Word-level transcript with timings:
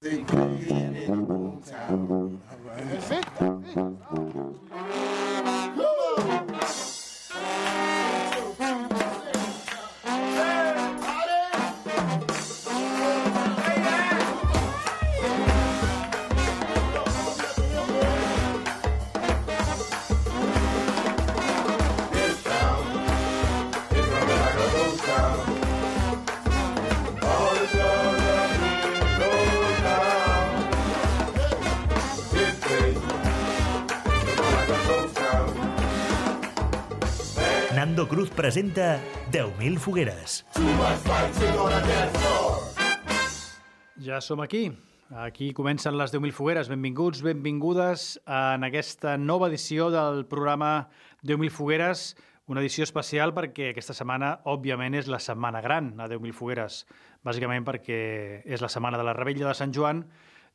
They 0.00 0.22
play 0.22 0.42
in 0.42 0.94
the 0.94 1.12
boomtown. 1.12 2.10
All 2.10 2.38
right. 2.64 2.88
That's 2.88 3.10
it. 3.10 3.26
That's 3.40 3.76
it. 3.76 4.17
Presenta 38.58 38.98
10.000 39.30 39.78
fogueres. 39.78 40.44
Ja 44.02 44.20
som 44.20 44.40
aquí. 44.40 44.72
Aquí 45.14 45.52
comencen 45.52 45.96
les 45.96 46.12
10.000 46.12 46.32
fogueres. 46.32 46.68
Benvinguts, 46.68 47.22
benvingudes 47.22 48.18
en 48.26 48.64
aquesta 48.66 49.16
nova 49.16 49.46
edició 49.46 49.92
del 49.94 50.26
programa 50.26 50.88
10.000 51.22 51.54
fogueres, 51.54 52.16
una 52.46 52.58
edició 52.60 52.82
especial 52.82 53.30
perquè 53.36 53.70
aquesta 53.70 53.94
setmana, 53.94 54.40
òbviament, 54.42 54.98
és 54.98 55.06
la 55.06 55.22
setmana 55.22 55.62
gran 55.62 55.94
a 56.00 56.10
10.000 56.10 56.34
fogueres, 56.34 56.82
bàsicament 57.22 57.62
perquè 57.62 58.42
és 58.42 58.64
la 58.64 58.72
setmana 58.72 58.98
de 58.98 59.06
la 59.06 59.14
Rebella 59.14 59.46
de 59.46 59.54
Sant 59.54 59.70
Joan 59.70 60.02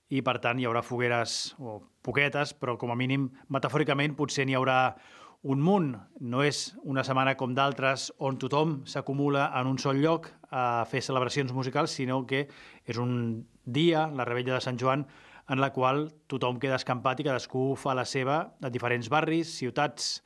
i, 0.09 0.19
per 0.21 0.41
tant, 0.43 0.59
hi 0.59 0.67
haurà 0.67 0.83
fogueres, 0.83 1.55
o 1.55 1.79
poquetes, 2.03 2.51
però 2.51 2.75
com 2.75 2.91
a 2.91 2.99
mínim, 2.99 3.29
metafòricament, 3.47 4.17
potser 4.19 4.43
n'hi 4.43 4.59
haurà 4.59 4.97
un 5.43 5.59
munt. 5.61 5.91
No 6.23 6.41
és 6.43 6.71
una 6.87 7.03
setmana 7.03 7.35
com 7.39 7.53
d'altres 7.55 8.09
on 8.23 8.39
tothom 8.39 8.79
s'acumula 8.89 9.49
en 9.59 9.67
un 9.67 9.77
sol 9.77 9.99
lloc 9.99 10.31
a 10.49 10.85
fer 10.89 11.03
celebracions 11.03 11.51
musicals, 11.53 11.91
sinó 11.91 12.23
que 12.25 12.47
és 12.87 12.97
un 12.97 13.43
dia, 13.65 14.07
la 14.07 14.25
Rebella 14.25 14.55
de 14.55 14.63
Sant 14.63 14.79
Joan, 14.79 15.05
en 15.51 15.59
la 15.59 15.73
qual 15.75 16.07
tothom 16.31 16.59
queda 16.59 16.79
escampat 16.79 17.19
i 17.19 17.27
cadascú 17.27 17.73
fa 17.75 17.95
la 17.97 18.07
seva 18.07 18.39
a 18.63 18.71
diferents 18.71 19.11
barris, 19.11 19.51
ciutats 19.59 20.23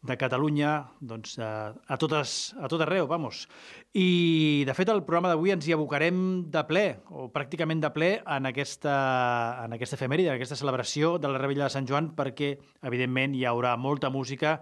de 0.00 0.16
Catalunya, 0.16 0.92
doncs, 1.00 1.38
a, 1.42 1.74
a, 1.74 1.96
totes, 1.98 2.54
a 2.54 2.68
tot 2.70 2.82
arreu, 2.84 3.08
vamos. 3.10 3.48
I, 3.92 4.62
de 4.68 4.74
fet, 4.76 4.90
el 4.92 5.02
programa 5.02 5.32
d'avui 5.32 5.50
ens 5.50 5.66
hi 5.66 5.74
abocarem 5.74 6.20
de 6.54 6.62
ple, 6.68 6.84
o 7.10 7.26
pràcticament 7.34 7.82
de 7.82 7.90
ple, 7.94 8.10
en 8.22 8.46
aquesta, 8.46 8.94
en 9.64 9.74
aquesta 9.74 9.98
efemèride, 9.98 10.30
en 10.30 10.38
aquesta 10.38 10.58
celebració 10.60 11.16
de 11.18 11.32
la 11.32 11.40
Rebella 11.42 11.66
de 11.66 11.74
Sant 11.74 11.88
Joan, 11.88 12.12
perquè, 12.18 12.54
evidentment, 12.86 13.34
hi 13.34 13.42
haurà 13.50 13.74
molta 13.76 14.10
música 14.14 14.60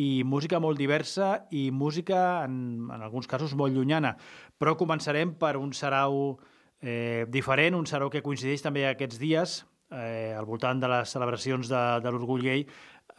i 0.00 0.22
música 0.24 0.60
molt 0.62 0.78
diversa 0.80 1.42
i 1.52 1.68
música, 1.70 2.44
en, 2.46 2.88
en 2.88 3.02
alguns 3.04 3.28
casos, 3.28 3.52
molt 3.52 3.76
llunyana. 3.76 4.14
Però 4.56 4.78
començarem 4.80 5.34
per 5.36 5.58
un 5.60 5.74
sarau 5.76 6.38
eh, 6.80 7.26
diferent, 7.28 7.76
un 7.76 7.88
sarau 7.90 8.08
que 8.08 8.24
coincideix 8.24 8.64
també 8.64 8.86
aquests 8.88 9.20
dies, 9.20 9.60
eh, 9.90 10.32
al 10.38 10.46
voltant 10.46 10.80
de 10.80 10.88
les 10.88 11.12
celebracions 11.12 11.68
de, 11.68 11.82
de 12.00 12.12
l'Orgull 12.14 12.46
Gay, 12.46 12.64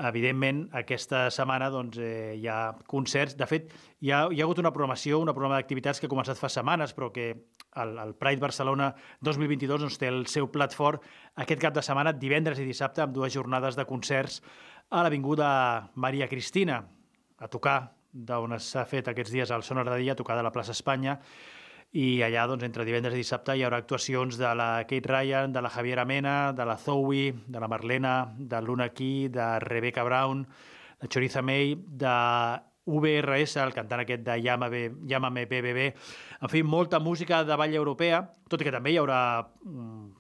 evidentment, 0.08 0.64
aquesta 0.78 1.26
setmana 1.34 1.70
doncs, 1.74 1.98
eh, 2.02 2.34
hi 2.40 2.48
ha 2.50 2.74
concerts. 2.90 3.36
De 3.38 3.48
fet, 3.50 3.72
hi 4.02 4.12
ha, 4.12 4.26
hi 4.32 4.42
ha 4.42 4.46
hagut 4.48 4.62
una 4.62 4.72
programació, 4.74 5.20
una 5.22 5.36
programa 5.38 5.60
d'activitats 5.60 6.00
que 6.00 6.10
ha 6.10 6.12
començat 6.12 6.40
fa 6.40 6.50
setmanes, 6.50 6.96
però 6.98 7.12
que 7.14 7.28
el, 7.32 7.94
el 8.04 8.16
Pride 8.20 8.42
Barcelona 8.42 8.92
2022 9.22 9.86
doncs, 9.86 10.00
té 10.02 10.10
el 10.12 10.26
seu 10.32 10.50
plat 10.52 10.74
fort 10.76 11.06
aquest 11.36 11.62
cap 11.62 11.76
de 11.78 11.86
setmana, 11.86 12.14
divendres 12.14 12.60
i 12.60 12.68
dissabte, 12.68 13.04
amb 13.06 13.16
dues 13.16 13.34
jornades 13.34 13.78
de 13.80 13.88
concerts 13.90 14.42
a 14.90 15.06
l'Avinguda 15.06 15.50
Maria 15.96 16.28
Cristina, 16.28 16.82
a 17.40 17.48
tocar 17.48 17.80
d'on 18.12 18.58
s'ha 18.60 18.84
fet 18.86 19.08
aquests 19.08 19.32
dies 19.32 19.52
el 19.56 19.64
Sonar 19.64 19.86
de 19.88 19.98
Dia, 20.02 20.14
a 20.14 20.20
tocar 20.20 20.36
de 20.36 20.44
la 20.44 20.52
plaça 20.52 20.76
Espanya, 20.76 21.20
i 21.92 22.22
allà, 22.24 22.46
doncs, 22.48 22.64
entre 22.64 22.86
divendres 22.88 23.18
i 23.18 23.20
dissabte, 23.20 23.58
hi 23.58 23.66
haurà 23.68 23.82
actuacions 23.82 24.38
de 24.40 24.50
la 24.56 24.86
Kate 24.88 25.10
Ryan, 25.12 25.52
de 25.52 25.62
la 25.62 25.70
Javiera 25.70 26.06
Mena, 26.08 26.54
de 26.56 26.66
la 26.66 26.78
Zoe, 26.80 27.34
de 27.48 27.60
la 27.60 27.68
Marlena, 27.68 28.32
de 28.38 28.62
Luna 28.62 28.90
Key, 28.96 29.28
de 29.28 29.48
Rebecca 29.60 30.06
Brown, 30.08 30.46
de 31.02 31.10
Choriza 31.10 31.42
May, 31.42 31.76
de 31.76 32.14
VRS, 32.86 33.58
el 33.60 33.74
cantant 33.76 34.06
aquest 34.06 34.24
de 34.24 34.38
Llámame 34.40 35.46
BBB. 35.46 35.90
En 36.42 36.50
fi, 36.50 36.64
molta 36.64 37.00
música 37.00 37.44
de 37.44 37.58
ball 37.60 37.76
europea, 37.76 38.24
tot 38.50 38.62
i 38.62 38.68
que 38.68 38.74
també 38.74 38.94
hi 38.94 39.00
haurà 39.02 39.20
un 39.68 40.14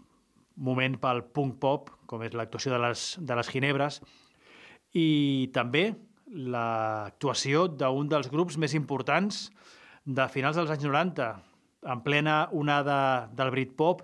moment 0.62 0.98
pel 1.00 1.24
punk 1.31 1.56
pop, 1.64 1.90
com 2.06 2.22
és 2.28 2.36
l'actuació 2.36 2.74
de 2.76 2.81
les, 2.84 3.06
de 3.18 3.38
les 3.40 3.50
Ginebres, 3.50 4.02
i 4.92 5.50
també 5.56 5.94
l'actuació 6.31 7.70
d'un 7.72 8.12
dels 8.12 8.28
grups 8.31 8.60
més 8.60 8.76
importants 8.76 9.48
de 10.04 10.28
finals 10.31 10.60
dels 10.60 10.72
anys 10.74 10.86
90, 10.88 11.31
en 11.81 12.02
plena 12.06 12.50
onada 12.52 13.30
del 13.34 13.52
Britpop, 13.52 14.03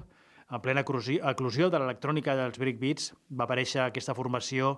en 0.49 0.61
plena 0.61 0.83
eclosi- 0.83 1.19
eclosió 1.19 1.69
de 1.69 1.79
l'electrònica 1.81 2.35
dels 2.37 2.59
breakbeats, 2.59 3.11
va 3.29 3.45
aparèixer 3.45 3.83
aquesta 3.83 4.15
formació 4.15 4.77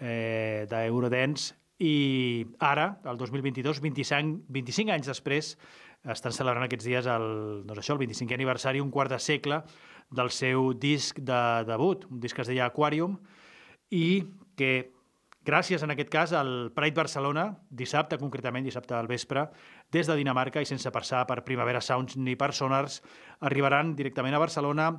eh, 0.00 0.64
d'Eurodance 0.70 1.54
i 1.82 2.46
ara, 2.62 2.98
el 3.10 3.18
2022, 3.18 3.80
25, 3.82 4.46
25 4.48 4.94
anys 4.94 5.10
després, 5.10 5.56
estan 6.02 6.34
celebrant 6.34 6.66
aquests 6.66 6.86
dies 6.86 7.06
el, 7.10 7.26
doncs 7.66 7.82
això, 7.82 7.96
el 7.96 8.02
25è 8.02 8.38
aniversari, 8.38 8.82
un 8.82 8.90
quart 8.90 9.12
de 9.12 9.18
segle 9.22 9.62
del 10.10 10.30
seu 10.34 10.72
disc 10.74 11.18
de 11.18 11.42
debut, 11.68 12.06
un 12.10 12.20
disc 12.20 12.36
que 12.36 12.42
es 12.44 12.50
deia 12.50 12.66
Aquarium, 12.66 13.18
i 13.90 14.24
que 14.58 14.92
gràcies 15.44 15.82
en 15.82 15.94
aquest 15.94 16.10
cas 16.12 16.32
al 16.36 16.70
Pride 16.74 16.96
Barcelona, 16.96 17.48
dissabte 17.70 18.18
concretament, 18.18 18.64
dissabte 18.64 18.94
al 18.94 19.10
vespre, 19.10 19.48
des 19.92 20.06
de 20.06 20.16
Dinamarca 20.16 20.62
i 20.62 20.68
sense 20.68 20.90
passar 20.90 21.26
per 21.26 21.42
Primavera 21.46 21.80
Sounds 21.80 22.16
ni 22.16 22.36
per 22.36 22.52
Sonars, 22.52 23.00
arribaran 23.40 23.96
directament 23.96 24.34
a 24.34 24.42
Barcelona 24.42 24.92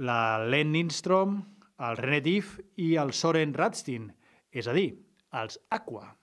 la 0.00 0.38
Len 0.38 0.72
Lindstrom, 0.72 1.42
el 1.78 1.96
René 1.96 2.20
Diff 2.24 2.58
i 2.76 2.94
el 3.00 3.12
Soren 3.12 3.52
Radstein, 3.54 4.08
és 4.50 4.66
a 4.66 4.72
dir, 4.76 4.88
els 5.36 5.60
Aqua. 5.70 6.16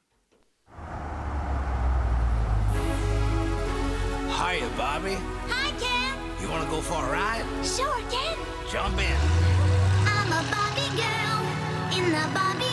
Hiya, 4.38 4.69
Bobby. 4.78 5.16
Hi, 5.50 5.69
Ken. 5.81 6.13
You 6.41 6.50
want 6.50 6.63
to 6.63 6.69
go 6.69 6.81
for 6.81 7.03
a 7.03 7.12
ride? 7.12 7.45
Sure, 7.66 8.01
Ken. 8.09 8.38
Jump 8.72 9.00
in. 9.00 9.18
I'm 10.06 10.31
a 10.34 10.41
Barbie 10.51 10.94
girl 10.97 11.41
in 11.97 12.12
the 12.12 12.25
Barbie 12.34 12.66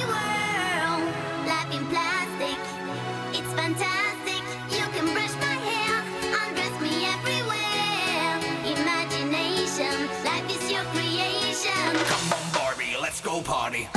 life 10.45 10.63
is 10.63 10.71
your 10.71 10.83
creation. 10.85 11.71
Come 12.07 12.33
on, 12.33 12.53
Barbie, 12.53 12.97
let's 13.01 13.21
go 13.21 13.41
party. 13.43 13.89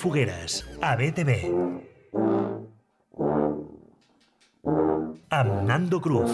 Fogueres, 0.00 0.62
a 0.80 0.94
BTV. 0.96 1.34
Amb 5.28 5.50
Nando 5.68 6.00
Cruz. 6.00 6.32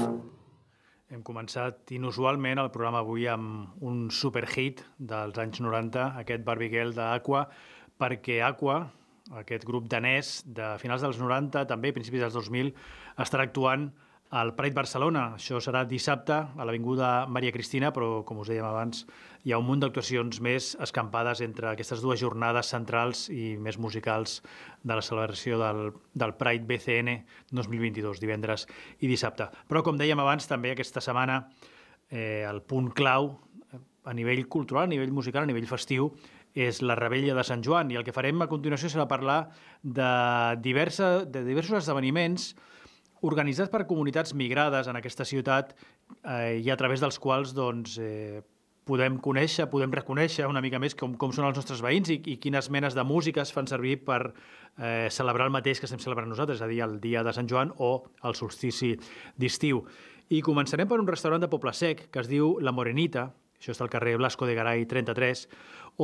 Hem 1.10 1.24
començat 1.26 1.90
inusualment 1.96 2.62
el 2.62 2.70
programa 2.70 3.02
avui 3.02 3.26
amb 3.26 3.82
un 3.82 4.06
superhit 4.14 4.84
dels 4.98 5.34
anys 5.42 5.58
90, 5.64 6.12
aquest 6.22 6.46
Barbie 6.46 6.70
Girl 6.70 6.94
d'Aqua, 6.94 7.42
perquè 7.98 8.38
Aqua, 8.46 8.84
aquest 9.42 9.66
grup 9.66 9.90
danès 9.90 10.44
de 10.46 10.76
finals 10.78 11.02
dels 11.02 11.18
90, 11.18 11.66
també 11.66 11.90
principis 11.96 12.22
dels 12.22 12.38
2000, 12.38 12.70
estarà 13.18 13.48
actuant 13.50 13.90
al 14.30 14.54
Pride 14.54 14.78
Barcelona. 14.78 15.32
Això 15.40 15.58
serà 15.62 15.82
dissabte 15.86 16.38
a 16.38 16.66
l'Avinguda 16.66 17.26
Maria 17.26 17.54
Cristina, 17.54 17.90
però, 17.90 18.22
com 18.26 18.42
us 18.42 18.50
dèiem 18.50 18.66
abans, 18.66 19.06
hi 19.46 19.52
ha 19.54 19.58
un 19.62 19.66
munt 19.68 19.78
d'actuacions 19.78 20.40
més 20.42 20.72
escampades 20.82 21.38
entre 21.44 21.68
aquestes 21.70 22.00
dues 22.02 22.18
jornades 22.18 22.66
centrals 22.72 23.28
i 23.30 23.52
més 23.62 23.76
musicals 23.78 24.40
de 24.82 24.96
la 24.98 25.04
celebració 25.06 25.60
del, 25.60 25.92
del 26.18 26.32
Pride 26.34 26.66
BCN 26.66 27.14
2022, 27.54 28.18
divendres 28.18 28.66
i 28.98 29.06
dissabte. 29.06 29.46
Però, 29.70 29.84
com 29.86 30.00
dèiem 30.00 30.18
abans, 30.18 30.48
també 30.50 30.72
aquesta 30.74 31.02
setmana 31.04 31.44
eh, 32.10 32.42
el 32.42 32.58
punt 32.66 32.90
clau 32.98 33.36
eh, 33.70 33.78
a 34.10 34.16
nivell 34.18 34.42
cultural, 34.50 34.88
a 34.88 34.90
nivell 34.90 35.14
musical, 35.14 35.46
a 35.46 35.52
nivell 35.52 35.70
festiu, 35.70 36.10
és 36.50 36.82
la 36.82 36.98
Rebella 36.98 37.38
de 37.38 37.46
Sant 37.46 37.62
Joan. 37.62 37.94
I 37.94 38.00
el 38.00 38.06
que 38.08 38.16
farem 38.16 38.42
a 38.42 38.50
continuació 38.50 38.90
serà 38.90 39.06
parlar 39.06 39.44
de, 39.82 40.10
diversa, 40.66 41.20
de 41.22 41.44
diversos 41.46 41.84
esdeveniments 41.84 42.50
organitzats 43.22 43.70
per 43.70 43.86
comunitats 43.86 44.34
migrades 44.34 44.90
en 44.90 44.98
aquesta 44.98 45.22
ciutat 45.22 45.76
eh, 46.24 46.58
i 46.58 46.66
a 46.74 46.80
través 46.82 46.98
dels 46.98 47.22
quals 47.22 47.54
doncs, 47.54 47.94
eh, 48.02 48.42
podem 48.86 49.18
conèixer, 49.18 49.66
podem 49.66 49.90
reconèixer 49.90 50.46
una 50.46 50.62
mica 50.62 50.78
més 50.78 50.94
com, 50.94 51.16
com 51.18 51.32
són 51.34 51.48
els 51.48 51.58
nostres 51.58 51.82
veïns 51.82 52.12
i, 52.14 52.20
i 52.30 52.36
quines 52.42 52.68
menes 52.70 52.94
de 52.94 53.02
música 53.04 53.42
es 53.42 53.50
fan 53.54 53.66
servir 53.66 53.96
per 54.06 54.20
eh, 54.30 55.08
celebrar 55.10 55.48
el 55.48 55.54
mateix 55.54 55.80
que 55.82 55.88
estem 55.88 56.02
celebrant 56.02 56.30
nosaltres, 56.30 56.60
és 56.60 56.64
a 56.64 56.70
dir, 56.70 56.82
el 56.86 57.00
dia 57.02 57.24
de 57.26 57.34
Sant 57.34 57.50
Joan 57.50 57.72
o 57.82 57.90
el 58.22 58.38
solstici 58.38 58.94
d'estiu. 59.36 59.82
I 60.30 60.38
començarem 60.42 60.86
per 60.86 61.00
un 61.02 61.10
restaurant 61.10 61.42
de 61.42 61.50
Poble 61.50 61.74
Sec 61.74 62.06
que 62.14 62.22
es 62.22 62.30
diu 62.30 62.56
La 62.62 62.74
Morenita, 62.74 63.26
això 63.58 63.74
està 63.74 63.86
al 63.86 63.90
carrer 63.90 64.16
Blasco 64.20 64.46
de 64.46 64.54
Garay 64.54 64.86
33, 64.86 65.46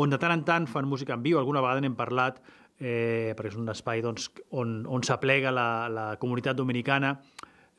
on 0.02 0.10
de 0.10 0.18
tant 0.18 0.34
en 0.34 0.42
tant 0.48 0.66
fan 0.66 0.88
música 0.90 1.14
en 1.14 1.22
viu, 1.22 1.38
alguna 1.38 1.62
vegada 1.62 1.84
n'hem 1.84 1.94
parlat, 1.94 2.42
eh, 2.80 3.30
perquè 3.38 3.52
és 3.52 3.60
un 3.60 3.70
espai 3.70 4.02
doncs, 4.02 4.26
on, 4.50 4.80
on 4.90 5.06
s'aplega 5.06 5.54
la, 5.54 5.68
la 5.92 6.06
comunitat 6.18 6.58
dominicana. 6.58 7.14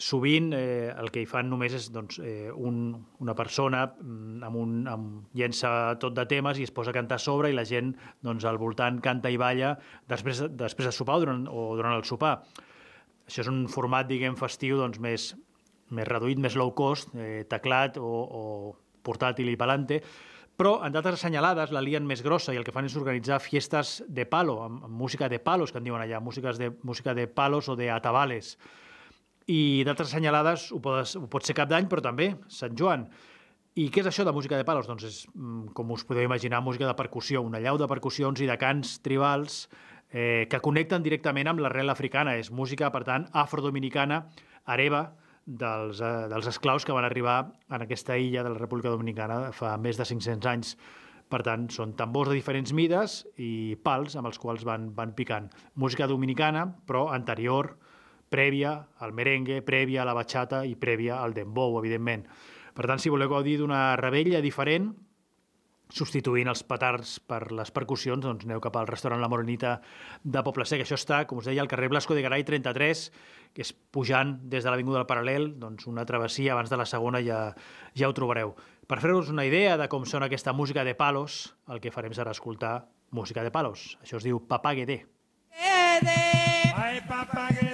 Sovint 0.03 0.51
eh, 0.57 0.91
el 0.99 1.11
que 1.13 1.21
hi 1.23 1.27
fan 1.29 1.47
només 1.47 1.75
és 1.77 1.85
doncs, 1.93 2.17
eh, 2.19 2.51
un, 2.51 2.79
una 3.23 3.35
persona 3.37 3.85
mm, 3.87 4.41
amb 4.43 4.59
un, 4.59 4.73
amb, 4.89 5.29
llença 5.37 5.71
tot 6.01 6.17
de 6.17 6.25
temes 6.27 6.59
i 6.59 6.67
es 6.67 6.73
posa 6.75 6.91
a 6.91 6.97
cantar 6.97 7.21
a 7.21 7.23
sobre 7.23 7.53
i 7.53 7.55
la 7.55 7.63
gent 7.69 7.93
doncs, 8.25 8.43
al 8.49 8.59
voltant 8.59 8.99
canta 9.05 9.31
i 9.31 9.39
balla 9.39 9.77
després, 10.11 10.43
després 10.59 10.89
de 10.89 10.93
sopar 10.95 11.21
o 11.21 11.23
durant, 11.23 11.47
o 11.47 11.69
durant 11.79 11.95
el 11.95 12.03
sopar. 12.09 12.35
Això 13.23 13.45
és 13.45 13.51
un 13.51 13.63
format, 13.71 14.09
diguem, 14.09 14.35
festiu 14.35 14.81
doncs, 14.81 14.99
més, 14.99 15.31
més 15.95 16.09
reduït, 16.09 16.41
més 16.41 16.59
low 16.59 16.73
cost, 16.75 17.15
eh, 17.15 17.45
teclat 17.49 18.01
o, 18.01 18.11
o 18.11 18.43
portàtil 19.07 19.53
i 19.53 19.57
pelante, 19.59 20.01
però 20.59 20.77
en 20.85 20.93
dates 20.93 21.15
assenyalades 21.17 21.71
la 21.73 21.81
lien 21.81 22.03
més 22.05 22.21
grossa 22.25 22.53
i 22.53 22.59
el 22.59 22.67
que 22.67 22.75
fan 22.75 22.85
és 22.85 22.99
organitzar 22.99 23.39
fiestes 23.41 24.01
de 24.07 24.27
palo, 24.29 24.59
amb, 24.67 24.83
amb 24.85 24.99
música 24.99 25.31
de 25.31 25.39
palos, 25.39 25.71
que 25.71 25.79
en 25.79 25.87
diuen 25.87 26.03
allà, 26.03 26.19
músiques 26.21 26.59
de, 26.59 26.73
música 26.83 27.15
de 27.17 27.25
palos 27.27 27.71
o 27.71 27.79
de 27.79 27.89
atabales. 27.89 28.57
I 29.51 29.83
dates 29.87 30.09
assenyalades 30.09 30.69
ho, 30.71 30.79
podes, 30.83 31.17
ho 31.19 31.27
pot 31.31 31.43
ser 31.43 31.55
cap 31.57 31.69
d'any, 31.71 31.89
però 31.91 32.03
també 32.03 32.33
Sant 32.47 32.77
Joan. 32.79 33.07
I 33.75 33.87
què 33.89 34.03
és 34.03 34.07
això 34.07 34.23
de 34.23 34.31
música 34.35 34.57
de 34.59 34.65
palos? 34.67 34.85
Doncs 34.87 35.03
és, 35.07 35.17
mm, 35.33 35.73
com 35.73 35.91
us 35.91 36.05
podeu 36.05 36.23
imaginar, 36.23 36.61
música 36.61 36.85
de 36.85 36.93
percussió, 36.93 37.41
una 37.41 37.59
llau 37.59 37.77
de 37.81 37.87
percussions 37.89 38.39
i 38.39 38.47
de 38.47 38.57
cants 38.61 38.99
tribals 39.01 39.67
eh, 40.13 40.45
que 40.49 40.61
connecten 40.61 41.03
directament 41.03 41.49
amb 41.49 41.59
l'arrel 41.59 41.89
africana. 41.89 42.37
És 42.37 42.51
música, 42.51 42.91
per 42.93 43.03
tant, 43.03 43.27
afrodominicana, 43.33 44.27
hereva, 44.67 45.07
dels, 45.45 45.99
eh, 46.01 46.27
dels 46.29 46.47
esclaus 46.47 46.85
que 46.85 46.93
van 46.93 47.03
arribar 47.03 47.53
en 47.69 47.81
aquesta 47.81 48.17
illa 48.17 48.43
de 48.43 48.53
la 48.53 48.59
República 48.59 48.89
Dominicana 48.93 49.51
fa 49.51 49.75
més 49.77 49.97
de 49.97 50.05
500 50.05 50.51
anys. 50.51 50.77
Per 51.29 51.41
tant, 51.41 51.65
són 51.73 51.95
tambors 51.97 52.29
de 52.29 52.35
diferents 52.35 52.73
mides 52.73 53.23
i 53.41 53.75
pals 53.83 54.15
amb 54.15 54.29
els 54.29 54.37
quals 54.37 54.63
van, 54.67 54.91
van 54.93 55.15
picant. 55.17 55.49
Música 55.75 56.05
dominicana, 56.05 56.67
però 56.85 57.07
anterior, 57.11 57.73
prèvia 58.33 58.73
al 59.05 59.13
merengue, 59.13 59.61
prèvia 59.61 60.01
a 60.01 60.09
la 60.09 60.17
bachata 60.17 60.63
i 60.65 60.73
prèvia 60.79 61.21
al 61.21 61.35
dembow, 61.37 61.77
evidentment. 61.79 62.25
Per 62.73 62.89
tant, 62.89 63.01
si 63.01 63.11
voleu 63.13 63.29
gaudir 63.29 63.59
d'una 63.61 63.93
rebella 63.99 64.41
diferent, 64.41 64.89
substituint 65.93 66.49
els 66.49 66.63
petards 66.65 67.19
per 67.29 67.51
les 67.53 67.69
percussions, 67.73 68.23
doncs 68.25 68.47
aneu 68.47 68.61
cap 68.63 68.79
al 68.79 68.89
restaurant 68.89 69.21
La 69.21 69.29
Morenita 69.29 69.75
de 70.23 70.41
Poble 70.45 70.65
Sec. 70.65 70.81
Això 70.81 70.97
està, 70.97 71.21
com 71.29 71.37
us 71.37 71.49
deia, 71.49 71.61
al 71.61 71.69
carrer 71.69 71.91
Blasco 71.91 72.17
de 72.17 72.23
Garay 72.25 72.45
33, 72.47 73.03
que 73.53 73.61
és 73.61 73.73
pujant 73.93 74.39
des 74.49 74.65
de 74.65 74.73
l'Avinguda 74.73 75.03
del 75.03 75.09
Paral·lel, 75.11 75.51
doncs 75.61 75.85
una 75.91 76.07
travessia 76.09 76.55
abans 76.55 76.73
de 76.73 76.79
la 76.81 76.89
segona 76.89 77.21
ja, 77.21 77.43
ja 77.93 78.09
ho 78.09 78.17
trobareu. 78.17 78.55
Per 78.89 78.97
fer-vos 79.03 79.29
una 79.29 79.45
idea 79.45 79.77
de 79.77 79.87
com 79.91 80.07
sona 80.09 80.31
aquesta 80.31 80.55
música 80.57 80.83
de 80.83 80.97
palos, 80.97 81.53
el 81.69 81.83
que 81.83 81.93
farem 81.93 82.17
serà 82.17 82.33
escoltar 82.33 82.79
música 83.13 83.45
de 83.45 83.53
palos. 83.53 83.93
Això 84.01 84.17
es 84.17 84.25
diu 84.25 84.41
Papá 84.49 84.73
Guedé. 84.73 85.03
Guede. 85.53 86.23
Se 86.73 87.72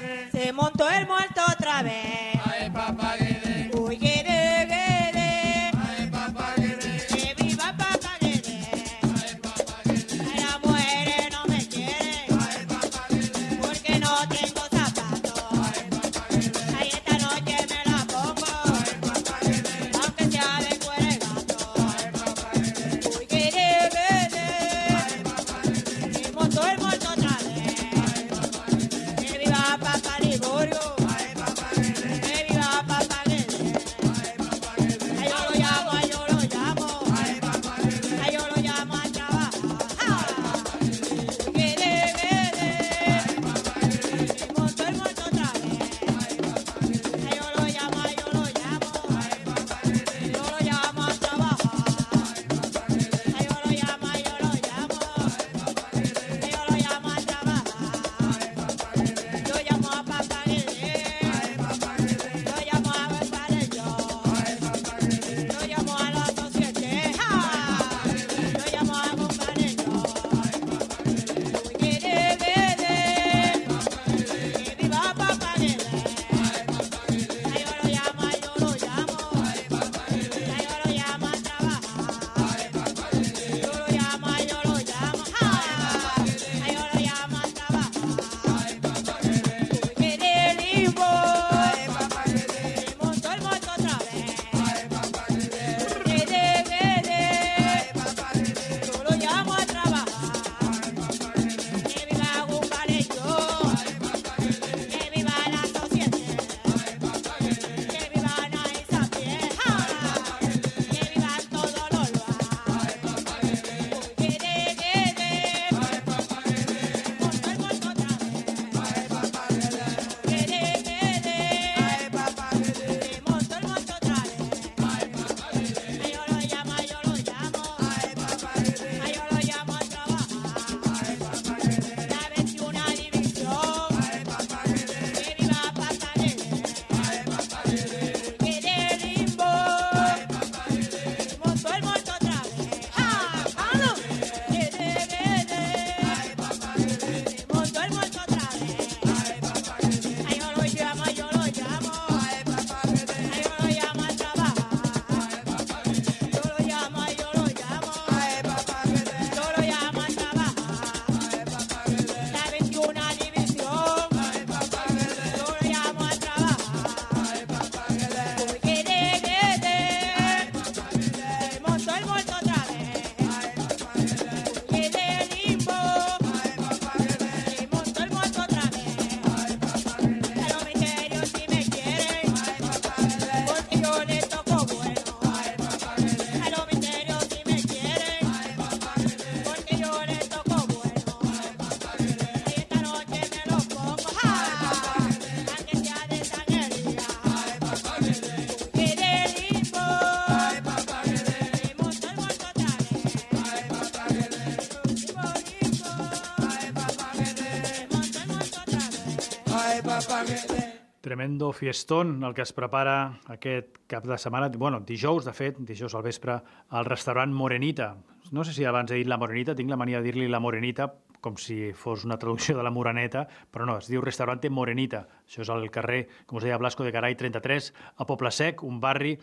Tremendo 211.02 211.52
fiestón 211.52 212.24
el 212.24 212.34
que 212.36 212.44
es 212.44 212.52
prepara 212.54 213.20
aquest 213.34 213.80
cap 213.90 214.06
de 214.06 214.18
setmana, 214.22 214.50
bueno, 214.54 214.82
dijous, 214.86 215.26
de 215.26 215.34
fet, 215.34 215.58
dijous 215.66 215.96
al 215.96 216.04
vespre, 216.06 216.36
al 216.70 216.86
restaurant 216.86 217.34
Morenita. 217.34 217.96
No 218.32 218.44
sé 218.44 218.54
si 218.54 218.68
abans 218.70 218.92
he 218.92 219.00
dit 219.00 219.10
la 219.10 219.18
Morenita, 219.18 219.56
tinc 219.56 219.72
la 219.72 219.80
mania 219.80 219.98
de 219.98 220.12
dir-li 220.12 220.28
la 220.30 220.42
Morenita, 220.44 220.92
com 221.26 221.40
si 221.42 221.72
fos 221.74 222.06
una 222.06 222.20
traducció 222.20 222.58
de 222.58 222.64
la 222.64 222.70
Moreneta, 222.70 223.26
però 223.50 223.66
no, 223.66 223.80
es 223.82 223.90
diu 223.90 224.04
Restaurante 224.06 224.52
Morenita. 224.54 225.06
Això 225.26 225.42
és 225.42 225.50
al 225.50 225.66
carrer, 225.74 226.04
com 226.28 226.38
us 226.38 226.46
deia, 226.46 226.60
Blasco 226.62 226.86
de 226.86 226.94
Garay 226.94 227.18
33, 227.18 227.74
a 227.98 228.06
Poble 228.06 228.30
Sec, 228.30 228.62
un 228.64 228.78
barri 228.84 229.16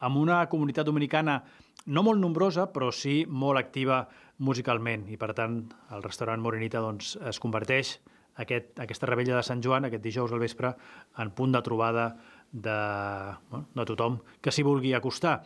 amb 0.00 0.22
una 0.22 0.40
comunitat 0.48 0.88
dominicana 0.88 1.42
no 1.86 2.02
molt 2.02 2.22
nombrosa, 2.22 2.70
però 2.72 2.88
sí 2.94 3.24
molt 3.28 3.60
activa 3.60 4.06
musicalment. 4.38 5.04
I, 5.12 5.20
per 5.20 5.34
tant, 5.36 5.60
el 5.92 6.02
restaurant 6.02 6.40
Morenita 6.40 6.80
doncs, 6.80 7.18
es 7.20 7.42
converteix 7.42 7.98
aquest, 8.36 8.78
aquesta 8.80 9.08
rebella 9.10 9.36
de 9.38 9.44
Sant 9.46 9.62
Joan, 9.62 9.86
aquest 9.88 10.02
dijous 10.02 10.32
al 10.32 10.42
vespre, 10.42 10.74
en 11.18 11.30
punt 11.36 11.54
de 11.54 11.62
trobada 11.62 12.08
de, 12.50 12.78
bueno, 13.50 13.68
de 13.74 13.86
tothom 13.88 14.18
que 14.40 14.52
s'hi 14.54 14.66
vulgui 14.66 14.94
acostar. 14.94 15.40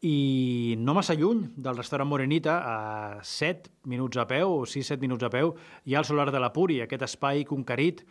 I 0.00 0.76
no 0.80 0.94
massa 0.96 1.16
lluny 1.16 1.42
del 1.60 1.76
restaurant 1.76 2.08
Morenita, 2.08 2.56
a 2.64 3.20
7 3.22 3.68
minuts 3.84 4.16
a 4.16 4.24
peu, 4.28 4.62
o 4.62 4.64
6-7 4.64 5.00
minuts 5.02 5.26
a 5.26 5.32
peu, 5.32 5.52
hi 5.84 5.94
ha 5.94 6.00
el 6.00 6.08
Solar 6.08 6.30
de 6.32 6.40
la 6.40 6.52
Puri, 6.54 6.80
aquest 6.80 7.04
espai 7.04 7.44
conquerit 7.44 8.06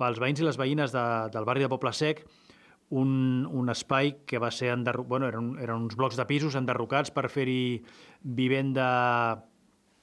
pels 0.00 0.18
veïns 0.18 0.40
i 0.40 0.46
les 0.48 0.56
veïnes 0.58 0.94
de, 0.94 1.04
del 1.34 1.44
barri 1.44 1.64
de 1.64 1.68
Poble 1.68 1.92
Sec, 1.92 2.24
un, 2.96 3.44
un 3.50 3.68
espai 3.72 4.14
que 4.28 4.40
va 4.40 4.50
ser 4.52 4.72
enderrocat, 4.72 5.08
bueno, 5.08 5.28
eren, 5.28 5.52
eren 5.60 5.84
uns 5.84 5.96
blocs 5.96 6.16
de 6.16 6.26
pisos 6.28 6.56
enderrocats 6.56 7.12
per 7.12 7.28
fer-hi 7.32 7.82
vivenda 8.22 8.88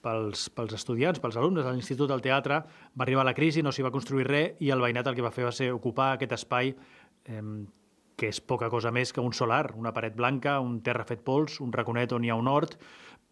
pels, 0.03 0.48
pels 0.55 0.74
estudiants, 0.77 1.20
pels 1.22 1.38
alumnes 1.38 1.65
de 1.65 1.74
l'Institut 1.74 2.10
del 2.10 2.24
Teatre, 2.24 2.62
va 2.96 3.05
arribar 3.05 3.25
la 3.27 3.36
crisi, 3.38 3.62
no 3.62 3.72
s'hi 3.72 3.86
va 3.86 3.93
construir 3.93 4.27
res 4.29 4.58
i 4.60 4.72
el 4.74 4.81
veïnat 4.81 5.08
el 5.08 5.17
que 5.17 5.25
va 5.25 5.34
fer 5.36 5.48
va 5.48 5.53
ser 5.55 5.72
ocupar 5.74 6.13
aquest 6.15 6.36
espai 6.39 6.74
eh, 6.74 7.43
que 8.22 8.29
és 8.29 8.41
poca 8.46 8.70
cosa 8.70 8.91
més 8.93 9.13
que 9.13 9.24
un 9.24 9.34
solar, 9.34 9.72
una 9.77 9.93
paret 9.96 10.13
blanca, 10.17 10.60
un 10.62 10.81
terra 10.86 11.08
fet 11.10 11.24
pols, 11.25 11.58
un 11.63 11.72
raconet 11.74 12.13
on 12.13 12.25
hi 12.25 12.29
ha 12.29 12.38
un 12.38 12.50
hort, 12.51 12.75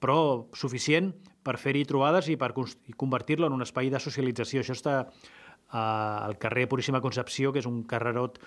però 0.01 0.47
suficient 0.57 1.11
per 1.45 1.59
fer-hi 1.61 1.83
trobades 1.85 2.29
i 2.31 2.37
per 2.39 2.53
convertir-lo 2.97 3.45
en 3.47 3.53
un 3.53 3.65
espai 3.65 3.91
de 3.93 4.01
socialització. 4.01 4.63
Això 4.63 4.73
està 4.73 4.95
eh, 5.03 5.77
al 5.77 6.37
carrer 6.41 6.67
Puríssima 6.71 7.03
Concepció, 7.03 7.53
que 7.53 7.61
és 7.61 7.67
un 7.69 7.83
carrerot 7.89 8.39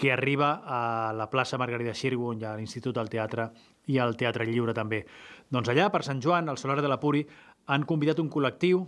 que 0.00 0.12
arriba 0.14 0.54
a 0.64 1.12
la 1.16 1.28
plaça 1.28 1.60
Margarida 1.60 1.94
Xirgo, 1.94 2.30
on 2.32 2.40
hi 2.40 2.48
ha 2.48 2.56
l'Institut 2.56 2.96
del 2.96 3.12
Teatre 3.12 3.50
i 3.90 3.98
el 4.00 4.16
Teatre 4.16 4.46
Lliure 4.48 4.72
també. 4.76 5.04
Doncs 5.50 5.68
allà, 5.72 5.90
per 5.90 6.04
Sant 6.06 6.22
Joan, 6.22 6.48
al 6.48 6.58
Solar 6.62 6.80
de 6.80 6.88
la 6.88 7.00
Puri, 7.02 7.26
han 7.66 7.84
convidat 7.88 8.20
un 8.22 8.30
col·lectiu 8.32 8.86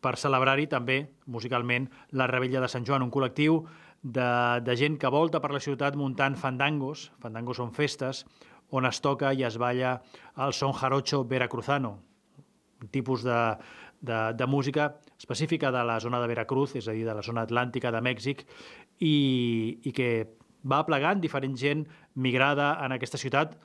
per 0.00 0.16
celebrar-hi 0.16 0.66
també, 0.70 1.00
musicalment, 1.26 1.88
la 2.16 2.28
Rebella 2.30 2.62
de 2.62 2.70
Sant 2.72 2.86
Joan, 2.88 3.04
un 3.04 3.12
col·lectiu 3.12 3.60
de, 4.02 4.60
de 4.64 4.76
gent 4.76 4.96
que 4.98 5.10
volta 5.12 5.40
per 5.40 5.52
la 5.52 5.60
ciutat 5.60 5.96
muntant 5.96 6.38
fandangos, 6.40 7.10
fandangos 7.20 7.60
són 7.60 7.74
festes, 7.76 8.24
on 8.70 8.86
es 8.86 9.00
toca 9.02 9.34
i 9.34 9.44
es 9.44 9.58
balla 9.58 9.98
el 10.38 10.54
son 10.56 10.72
jarocho 10.72 11.24
veracruzano, 11.24 11.98
un 12.80 12.88
tipus 12.88 13.24
de, 13.26 13.38
de, 14.00 14.32
de 14.34 14.46
música 14.46 14.96
específica 15.18 15.70
de 15.70 15.84
la 15.84 16.00
zona 16.00 16.20
de 16.20 16.28
Veracruz, 16.28 16.74
és 16.76 16.88
a 16.88 16.94
dir, 16.96 17.04
de 17.04 17.14
la 17.14 17.22
zona 17.22 17.44
atlàntica 17.44 17.92
de 17.92 18.00
Mèxic, 18.00 18.46
i, 19.00 19.80
i 19.84 19.92
que 19.92 20.10
va 20.64 20.84
plegant 20.88 21.20
diferent 21.20 21.56
gent 21.56 21.84
migrada 22.14 22.72
en 22.84 22.96
aquesta 22.96 23.20
ciutat, 23.20 23.58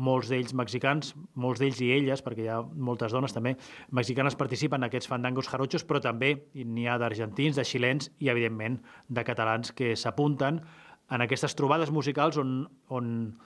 molts 0.00 0.30
d'ells 0.32 0.54
mexicans, 0.56 1.12
molts 1.36 1.60
d'ells 1.60 1.80
i 1.84 1.90
elles, 1.96 2.22
perquè 2.24 2.46
hi 2.46 2.50
ha 2.52 2.60
moltes 2.62 3.12
dones 3.12 3.34
també, 3.36 3.54
mexicanes 3.92 4.38
participen 4.38 4.80
en 4.80 4.88
aquests 4.88 5.10
fandangos 5.10 5.50
jarochos, 5.50 5.84
però 5.84 6.00
també 6.00 6.34
n'hi 6.54 6.86
ha 6.88 6.98
d'argentins, 7.00 7.58
de 7.58 7.66
xilens 7.68 8.10
i, 8.18 8.30
evidentment, 8.32 8.80
de 9.08 9.24
catalans 9.28 9.72
que 9.76 9.94
s'apunten 9.96 10.62
en 11.10 11.24
aquestes 11.24 11.56
trobades 11.56 11.92
musicals 11.92 12.36
on, 12.40 12.66
on 12.88 13.38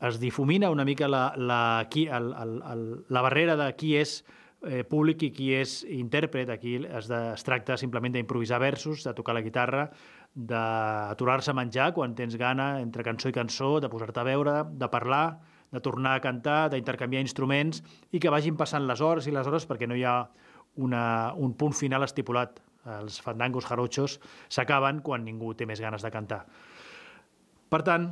es 0.00 0.18
difumina 0.20 0.70
una 0.70 0.84
mica 0.84 1.08
la, 1.08 1.32
la, 1.36 1.86
qui, 1.90 2.06
el, 2.06 2.32
el, 2.38 2.60
el, 2.72 2.84
la 3.08 3.24
barrera 3.24 3.56
de 3.58 3.70
qui 3.76 3.94
és 3.98 4.20
eh, 4.62 4.84
públic 4.88 5.24
i 5.26 5.32
qui 5.34 5.52
és 5.56 5.80
intèrpret. 5.88 6.50
Aquí 6.52 6.76
es, 6.84 7.08
de, 7.10 7.20
es 7.34 7.46
tracta 7.46 7.78
simplement 7.80 8.14
d'improvisar 8.14 8.60
versos, 8.62 9.04
de 9.06 9.14
tocar 9.16 9.36
la 9.36 9.44
guitarra, 9.44 9.88
d'aturar-se 10.34 11.50
a 11.50 11.56
menjar 11.56 11.92
quan 11.96 12.14
tens 12.14 12.36
gana 12.38 12.80
entre 12.80 13.04
cançó 13.04 13.30
i 13.30 13.36
cançó, 13.36 13.78
de 13.80 13.88
posar-te 13.90 14.20
a 14.20 14.26
veure, 14.26 14.62
de 14.70 14.88
parlar, 14.88 15.40
de 15.72 15.80
tornar 15.80 16.14
a 16.16 16.22
cantar, 16.24 16.70
d'intercanviar 16.72 17.22
instruments 17.24 17.82
i 18.12 18.20
que 18.20 18.32
vagin 18.32 18.56
passant 18.56 18.86
les 18.88 19.00
hores 19.00 19.26
i 19.26 19.34
les 19.34 19.46
hores 19.46 19.66
perquè 19.68 19.88
no 19.88 19.96
hi 19.98 20.04
ha 20.04 20.22
una, 20.76 21.34
un 21.36 21.54
punt 21.58 21.74
final 21.76 22.06
estipulat. 22.06 22.60
Els 22.88 23.18
fandangos 23.20 23.66
jarochos 23.68 24.16
s'acaben 24.48 25.02
quan 25.04 25.26
ningú 25.26 25.52
té 25.54 25.66
més 25.68 25.80
ganes 25.82 26.04
de 26.04 26.12
cantar. 26.14 26.44
Per 27.68 27.82
tant, 27.84 28.08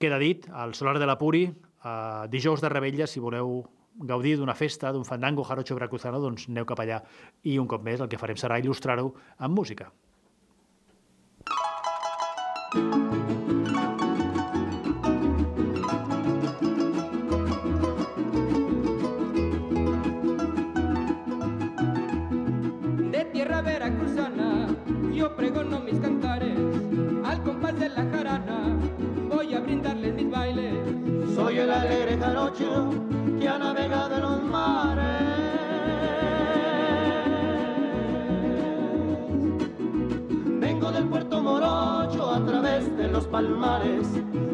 queda 0.00 0.16
dit, 0.22 0.46
al 0.48 0.72
Solar 0.78 0.96
de 0.98 1.08
la 1.10 1.18
Puri, 1.20 1.44
eh, 1.48 2.24
dijous 2.32 2.62
de 2.64 2.70
Rebella, 2.72 3.06
si 3.06 3.20
voleu 3.20 3.66
gaudir 3.98 4.36
d'una 4.38 4.54
festa, 4.54 4.92
d'un 4.92 5.04
fandango 5.04 5.44
jarocho 5.44 5.74
veracruzano, 5.74 6.22
doncs 6.22 6.46
aneu 6.48 6.64
cap 6.64 6.80
allà. 6.80 7.02
I 7.44 7.58
un 7.58 7.68
cop 7.68 7.82
més 7.84 8.00
el 8.00 8.08
que 8.08 8.20
farem 8.20 8.38
serà 8.38 8.60
il·lustrar-ho 8.62 9.10
amb 9.38 9.58
música. 9.58 9.90
Alegre 31.78 32.18
jarocho 32.18 32.90
que 33.38 33.48
ha 33.48 33.58
navegado 33.58 34.16
en 34.16 34.22
los 34.22 34.42
mares. 34.42 35.06
Vengo 40.60 40.92
del 40.92 41.04
puerto 41.04 41.40
Morocho 41.40 42.30
a 42.30 42.44
través 42.44 42.96
de 42.96 43.08
los 43.08 43.26
palmares. 43.26 44.08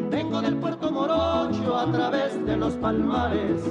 Vengo 0.09 0.41
del 0.41 0.55
puerto 0.57 0.91
Morocho 0.91 1.77
a 1.77 1.91
través 1.91 2.45
de 2.45 2.57
los 2.57 2.73
palmares. 2.75 3.61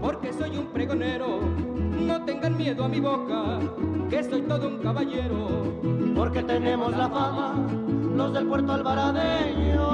Porque 0.00 0.32
soy 0.32 0.56
un 0.56 0.66
pregonero. 0.66 1.40
No 2.06 2.24
tengan 2.24 2.56
miedo 2.56 2.84
a 2.84 2.88
mi 2.88 3.00
boca, 3.00 3.58
que 4.08 4.22
soy 4.22 4.42
todo 4.42 4.68
un 4.68 4.78
caballero. 4.78 5.48
porque 6.14 6.42
tenemos 6.42 6.96
la 6.96 7.08
fama, 7.10 7.54
los 8.16 8.32
del 8.32 8.46
puerto 8.46 8.72
alvaradeño. 8.72 9.86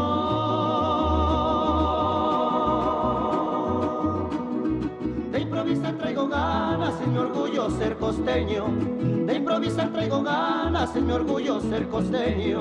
De 5.32 5.40
improvisar 5.40 5.94
traigo 5.98 6.28
ganas, 6.28 6.94
en 7.04 7.12
mi 7.12 7.18
orgullo 7.18 7.70
ser 7.70 7.96
costeño. 7.96 8.66
De 9.26 9.34
improvisar 9.34 9.92
traigo 9.92 10.22
ganas, 10.22 10.94
en 10.94 11.06
mi 11.06 11.12
orgullo 11.12 11.60
ser 11.60 11.88
costeño. 11.88 12.60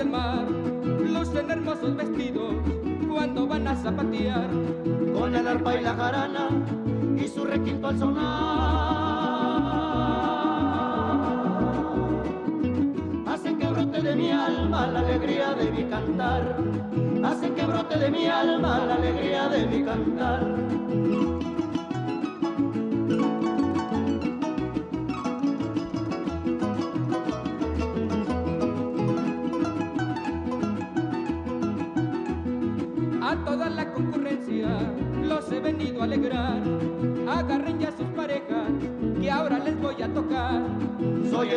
in 0.00 0.10
my 0.10 0.29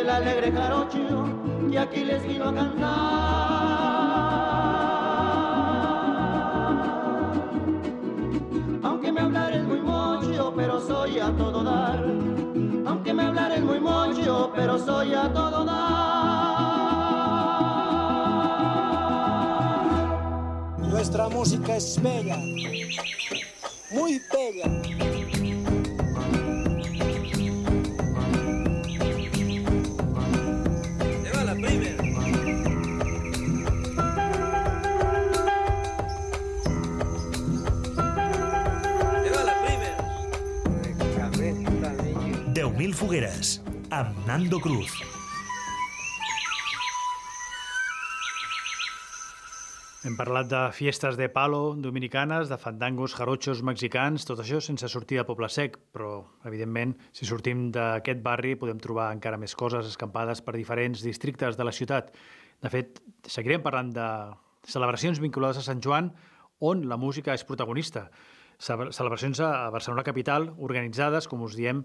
el 0.04 0.10
alegre 0.10 0.52
jarocho 0.52 1.24
que 1.70 1.78
aquí 1.78 2.04
les 2.04 2.22
vino 2.28 2.50
a 2.50 2.54
cantar. 2.54 2.84
Aunque 8.82 9.10
me 9.10 9.20
hablares 9.22 9.64
muy 9.64 9.80
mocho, 9.80 10.52
pero 10.54 10.78
soy 10.86 11.18
a 11.20 11.30
todo 11.32 11.64
dar. 11.64 12.04
Aunque 12.86 13.14
me 13.14 13.22
hablares 13.22 13.62
muy 13.62 13.80
mocho, 13.80 14.52
pero 14.54 14.78
soy 14.78 15.14
a 15.14 15.32
todo 15.32 15.64
dar. 15.64 15.74
Nuestra 20.80 21.30
música 21.30 21.76
es 21.76 21.98
bella, 22.02 22.36
10.000 42.54 42.94
fogueres, 42.94 43.60
amb 43.90 44.14
Nando 44.28 44.60
Cruz. 44.62 44.92
Hem 50.04 50.18
parlat 50.18 50.50
de 50.50 50.60
fiestes 50.76 51.16
de 51.16 51.30
palo 51.32 51.72
dominicanes, 51.80 52.50
de 52.52 52.58
fandangos, 52.60 53.14
jarochos 53.16 53.62
mexicans, 53.64 54.26
tot 54.28 54.42
això 54.42 54.60
sense 54.60 54.88
sortir 54.92 55.16
de 55.16 55.24
Poble 55.24 55.48
Sec, 55.48 55.78
però, 55.96 56.18
evidentment, 56.44 56.92
si 57.16 57.24
sortim 57.24 57.70
d'aquest 57.72 58.20
barri 58.22 58.52
podem 58.60 58.78
trobar 58.84 59.08
encara 59.16 59.40
més 59.40 59.56
coses 59.56 59.88
escampades 59.88 60.44
per 60.44 60.54
diferents 60.58 61.00
districtes 61.02 61.56
de 61.56 61.64
la 61.64 61.72
ciutat. 61.72 62.12
De 62.60 62.68
fet, 62.70 63.00
seguirem 63.24 63.64
parlant 63.64 63.94
de 63.96 64.08
celebracions 64.68 65.22
vinculades 65.24 65.62
a 65.62 65.64
Sant 65.64 65.80
Joan 65.84 66.12
on 66.60 66.84
la 66.88 67.00
música 67.00 67.32
és 67.32 67.44
protagonista. 67.48 68.10
Ce- 68.60 68.76
Celebracions 68.92 69.40
a 69.40 69.70
Barcelona 69.72 70.04
capital, 70.04 70.52
organitzades, 70.58 71.26
com 71.28 71.40
us 71.48 71.56
diem, 71.56 71.80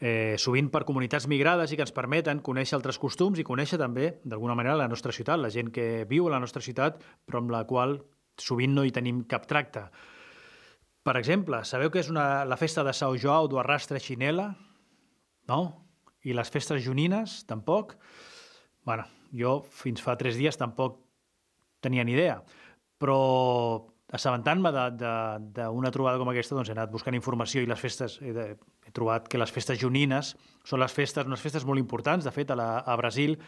eh, 0.00 0.34
sovint 0.38 0.70
per 0.72 0.84
comunitats 0.88 1.28
migrades 1.30 1.72
i 1.72 1.78
que 1.78 1.84
ens 1.86 1.94
permeten 1.94 2.42
conèixer 2.44 2.78
altres 2.78 2.98
costums 2.98 3.38
i 3.38 3.46
conèixer 3.46 3.78
també, 3.80 4.16
d'alguna 4.24 4.56
manera, 4.58 4.78
la 4.80 4.90
nostra 4.90 5.12
ciutat, 5.12 5.40
la 5.40 5.52
gent 5.54 5.70
que 5.74 6.04
viu 6.10 6.28
a 6.28 6.34
la 6.34 6.42
nostra 6.42 6.62
ciutat, 6.62 7.00
però 7.26 7.42
amb 7.42 7.54
la 7.54 7.64
qual 7.68 8.00
sovint 8.40 8.74
no 8.74 8.84
hi 8.84 8.92
tenim 8.94 9.22
cap 9.30 9.46
tracte. 9.46 9.86
Per 11.04 11.16
exemple, 11.20 11.60
sabeu 11.68 11.90
que 11.92 12.00
és 12.00 12.08
una, 12.10 12.44
la 12.48 12.56
festa 12.56 12.82
de 12.84 12.94
São 12.96 13.16
Joao 13.20 13.48
do 13.48 13.58
Arrastre 13.60 14.00
Xinela? 14.00 14.54
No? 15.48 15.60
I 16.24 16.32
les 16.32 16.48
festes 16.50 16.80
junines, 16.82 17.42
tampoc? 17.46 17.98
bueno, 18.84 19.04
jo 19.32 19.62
fins 19.72 20.02
fa 20.04 20.14
tres 20.20 20.36
dies 20.36 20.58
tampoc 20.60 21.00
tenia 21.84 22.04
ni 22.04 22.14
idea, 22.14 22.38
però 23.00 23.18
assabentant-me 24.14 24.70
d'una 24.70 25.92
trobada 25.92 26.20
com 26.20 26.30
aquesta, 26.30 26.54
doncs 26.56 26.70
he 26.70 26.76
anat 26.76 26.92
buscant 26.92 27.16
informació 27.16 27.64
i 27.64 27.68
les 27.68 27.80
festes, 27.80 28.18
he, 28.22 28.32
de, 28.36 28.46
he 28.86 28.92
trobat 28.92 29.28
que 29.28 29.40
les 29.40 29.52
festes 29.52 29.80
junines 29.80 30.34
són 30.64 30.80
les 30.80 30.92
festes, 30.92 31.26
unes 31.26 31.40
festes 31.40 31.64
molt 31.68 31.80
importants, 31.80 32.24
de 32.24 32.32
fet, 32.34 32.50
a, 32.50 32.58
la, 32.58 32.68
a 32.80 32.96
Brasil, 33.00 33.38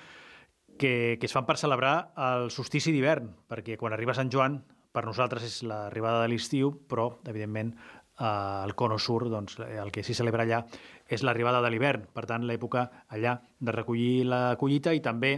que, 0.78 1.16
que 1.20 1.28
es 1.28 1.32
fan 1.32 1.46
per 1.48 1.56
celebrar 1.60 2.12
el 2.20 2.50
solstici 2.52 2.92
d'hivern, 2.92 3.30
perquè 3.48 3.78
quan 3.80 3.96
arriba 3.96 4.16
Sant 4.16 4.32
Joan, 4.32 4.60
per 4.92 5.04
nosaltres 5.04 5.44
és 5.44 5.62
l'arribada 5.68 6.22
de 6.22 6.30
l'estiu, 6.32 6.72
però, 6.88 7.10
evidentment, 7.28 7.74
eh, 8.18 8.24
al 8.24 8.74
Cono 8.74 8.98
Sur, 8.98 9.26
doncs, 9.32 9.58
el 9.60 9.92
que 9.92 10.04
s'hi 10.04 10.16
celebra 10.16 10.44
allà 10.46 10.62
és 11.08 11.24
l'arribada 11.24 11.60
de 11.64 11.72
l'hivern. 11.72 12.08
Per 12.12 12.24
tant, 12.28 12.46
l'època 12.48 12.88
allà 13.08 13.36
de 13.60 13.76
recollir 13.76 14.24
la 14.28 14.56
collita 14.60 14.94
i 14.96 15.04
també 15.04 15.36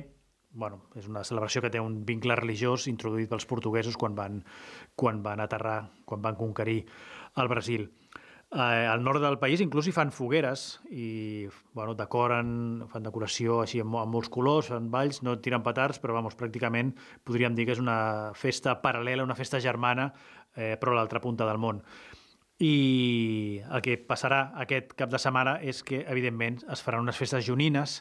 bueno, 0.59 0.81
és 0.97 1.07
una 1.07 1.23
celebració 1.29 1.61
que 1.63 1.71
té 1.71 1.81
un 1.81 2.01
vincle 2.09 2.35
religiós 2.39 2.89
introduït 2.91 3.29
pels 3.31 3.47
portuguesos 3.47 3.99
quan 4.01 4.17
van, 4.17 4.41
quan 4.97 5.21
van 5.23 5.43
aterrar, 5.45 5.91
quan 6.09 6.23
van 6.25 6.39
conquerir 6.41 6.81
el 7.37 7.51
Brasil. 7.53 7.85
Eh, 8.51 8.61
al 8.61 9.03
nord 9.05 9.21
del 9.21 9.37
país 9.37 9.61
inclús 9.61 9.91
hi 9.91 9.93
fan 9.93 10.09
fogueres 10.09 10.79
i 10.89 11.45
bueno, 11.77 11.93
decoren, 11.99 12.87
fan 12.89 13.05
decoració 13.05 13.59
així 13.61 13.83
amb, 13.85 13.99
amb 14.01 14.15
molts 14.15 14.31
colors, 14.33 14.71
fan 14.73 14.87
balls, 14.89 15.19
no 15.21 15.35
tiren 15.45 15.61
petards, 15.67 16.01
però 16.01 16.17
vamos, 16.17 16.37
pràcticament 16.39 16.95
podríem 17.29 17.53
dir 17.59 17.67
que 17.69 17.75
és 17.77 17.83
una 17.83 18.33
festa 18.33 18.79
paral·lela, 18.81 19.27
una 19.27 19.37
festa 19.37 19.61
germana, 19.61 20.09
eh, 20.57 20.79
però 20.81 20.95
a 20.95 20.97
l'altra 20.97 21.21
punta 21.21 21.45
del 21.45 21.61
món. 21.61 21.83
I 22.65 23.61
el 23.69 23.85
que 23.85 23.99
passarà 24.09 24.41
aquest 24.65 24.97
cap 24.97 25.13
de 25.13 25.21
setmana 25.21 25.59
és 25.61 25.83
que, 25.85 26.01
evidentment, 26.09 26.63
es 26.73 26.81
faran 26.83 27.05
unes 27.05 27.21
festes 27.21 27.45
junines, 27.45 27.99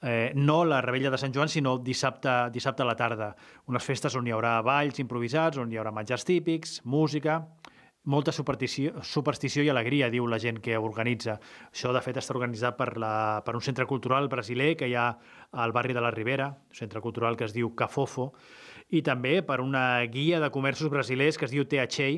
eh, 0.00 0.32
no 0.34 0.64
la 0.64 0.80
rebella 0.80 1.12
de 1.12 1.20
Sant 1.20 1.36
Joan, 1.36 1.52
sinó 1.52 1.76
dissabte, 1.76 2.48
dissabte 2.56 2.82
a 2.82 2.88
la 2.88 2.96
tarda. 2.96 3.34
Unes 3.68 3.84
festes 3.84 4.16
on 4.16 4.26
hi 4.26 4.32
haurà 4.32 4.56
balls 4.64 4.98
improvisats, 5.04 5.60
on 5.60 5.70
hi 5.70 5.76
haurà 5.76 5.92
menjars 5.92 6.24
típics, 6.24 6.80
música, 6.88 7.42
molta 8.10 8.32
superstició, 8.34 9.02
superstició 9.06 9.64
i 9.64 9.70
alegria, 9.72 10.10
diu 10.10 10.26
la 10.28 10.38
gent 10.42 10.60
que 10.64 10.78
organitza. 10.78 11.38
Això, 11.70 11.92
de 11.94 12.02
fet, 12.04 12.18
està 12.20 12.34
organitzat 12.34 12.76
per, 12.78 12.94
la, 13.00 13.12
per 13.46 13.54
un 13.56 13.64
centre 13.64 13.86
cultural 13.90 14.28
brasiler 14.32 14.74
que 14.78 14.88
hi 14.90 14.96
ha 14.98 15.08
al 15.64 15.74
barri 15.76 15.96
de 15.96 16.02
la 16.04 16.12
Ribera, 16.14 16.50
un 16.50 16.80
centre 16.82 17.02
cultural 17.04 17.38
que 17.38 17.46
es 17.48 17.54
diu 17.56 17.74
Cafofo, 17.78 18.32
i 18.90 19.04
també 19.06 19.38
per 19.46 19.60
una 19.62 20.02
guia 20.10 20.40
de 20.42 20.50
comerços 20.50 20.90
brasilers 20.90 21.38
que 21.38 21.46
es 21.46 21.54
diu 21.54 21.66
THA, 21.68 22.10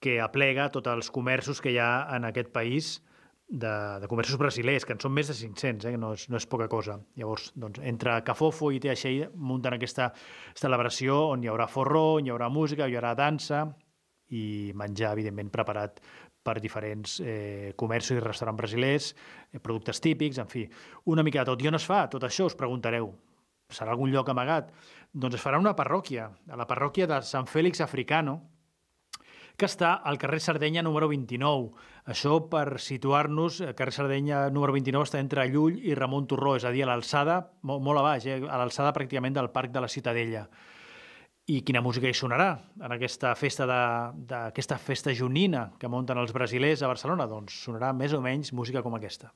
que 0.00 0.18
aplega 0.24 0.70
tots 0.72 0.90
els 0.90 1.10
comerços 1.12 1.60
que 1.60 1.74
hi 1.74 1.78
ha 1.78 1.92
en 2.16 2.26
aquest 2.26 2.50
país 2.52 2.98
de, 3.50 3.72
de 4.00 4.08
comerços 4.08 4.38
brasilers, 4.38 4.86
que 4.86 4.94
en 4.94 5.02
són 5.02 5.12
més 5.12 5.28
de 5.28 5.36
500, 5.36 5.90
eh, 5.90 5.98
no 6.00 6.14
és, 6.16 6.28
no 6.30 6.38
és 6.38 6.46
poca 6.50 6.70
cosa. 6.72 6.96
Llavors, 7.18 7.50
doncs, 7.58 7.82
entre 7.86 8.16
Cafofo 8.26 8.70
i 8.72 8.80
THA 8.82 9.30
munten 9.34 9.76
aquesta 9.76 10.10
celebració 10.58 11.18
on 11.34 11.44
hi 11.44 11.50
haurà 11.52 11.66
forró, 11.68 12.16
on 12.18 12.26
hi 12.26 12.34
haurà 12.34 12.48
música, 12.50 12.88
hi 12.88 12.98
haurà 12.98 13.14
dansa 13.18 13.66
i 14.36 14.72
menjar, 14.78 15.14
evidentment, 15.16 15.50
preparat 15.52 16.00
per 16.42 16.56
diferents 16.60 17.18
eh, 17.20 17.72
comerços 17.76 18.16
i 18.16 18.22
restaurants 18.22 18.58
brasilers, 18.58 19.10
eh, 19.52 19.60
productes 19.60 20.00
típics, 20.00 20.38
en 20.38 20.48
fi, 20.48 20.64
una 21.12 21.24
mica 21.26 21.42
de 21.42 21.50
tot. 21.52 21.62
I 21.62 21.68
on 21.68 21.78
es 21.78 21.86
fa 21.86 22.06
tot 22.12 22.24
això, 22.24 22.48
us 22.48 22.56
preguntareu? 22.56 23.10
Serà 23.70 23.92
algun 23.94 24.10
lloc 24.10 24.30
amagat? 24.32 24.72
Doncs 25.12 25.36
es 25.38 25.44
farà 25.44 25.60
una 25.60 25.76
parròquia, 25.78 26.30
a 26.50 26.56
la 26.58 26.66
parròquia 26.66 27.06
de 27.10 27.20
Sant 27.26 27.46
Fèlix 27.50 27.82
Africano, 27.84 28.40
que 29.60 29.68
està 29.68 29.92
al 30.08 30.16
carrer 30.16 30.40
Sardenya 30.40 30.82
número 30.82 31.10
29. 31.10 31.68
Això 32.08 32.38
per 32.48 32.80
situar-nos, 32.80 33.60
el 33.60 33.74
carrer 33.76 33.92
Sardenya 33.92 34.46
número 34.48 34.72
29 34.72 35.04
està 35.04 35.20
entre 35.20 35.44
Llull 35.52 35.76
i 35.84 35.94
Ramon 35.98 36.26
Torró, 36.30 36.54
és 36.56 36.64
a 36.64 36.72
dir, 36.72 36.86
a 36.86 36.88
l'alçada, 36.88 37.42
molt, 37.68 37.84
molt 37.84 38.00
a 38.00 38.06
baix, 38.06 38.26
eh? 38.26 38.40
a 38.40 38.60
l'alçada 38.62 38.94
pràcticament 38.96 39.36
del 39.36 39.50
Parc 39.52 39.74
de 39.74 39.82
la 39.84 39.92
Ciutadella. 39.92 40.46
I 41.48 41.62
quina 41.66 41.80
música 41.82 42.06
hi 42.06 42.14
sonarà 42.14 42.50
en 42.84 42.92
aquesta 42.94 43.32
festa 43.34 43.66
de, 43.66 43.78
d'aquesta 44.32 44.76
festa 44.78 45.14
junina 45.16 45.70
que 45.80 45.88
munten 45.88 46.18
els 46.20 46.34
brasilers 46.36 46.82
a 46.82 46.90
Barcelona? 46.90 47.26
Doncs 47.30 47.56
sonarà 47.64 47.94
més 47.96 48.12
o 48.12 48.20
menys 48.20 48.52
música 48.52 48.82
com 48.84 48.94
aquesta. 48.94 49.32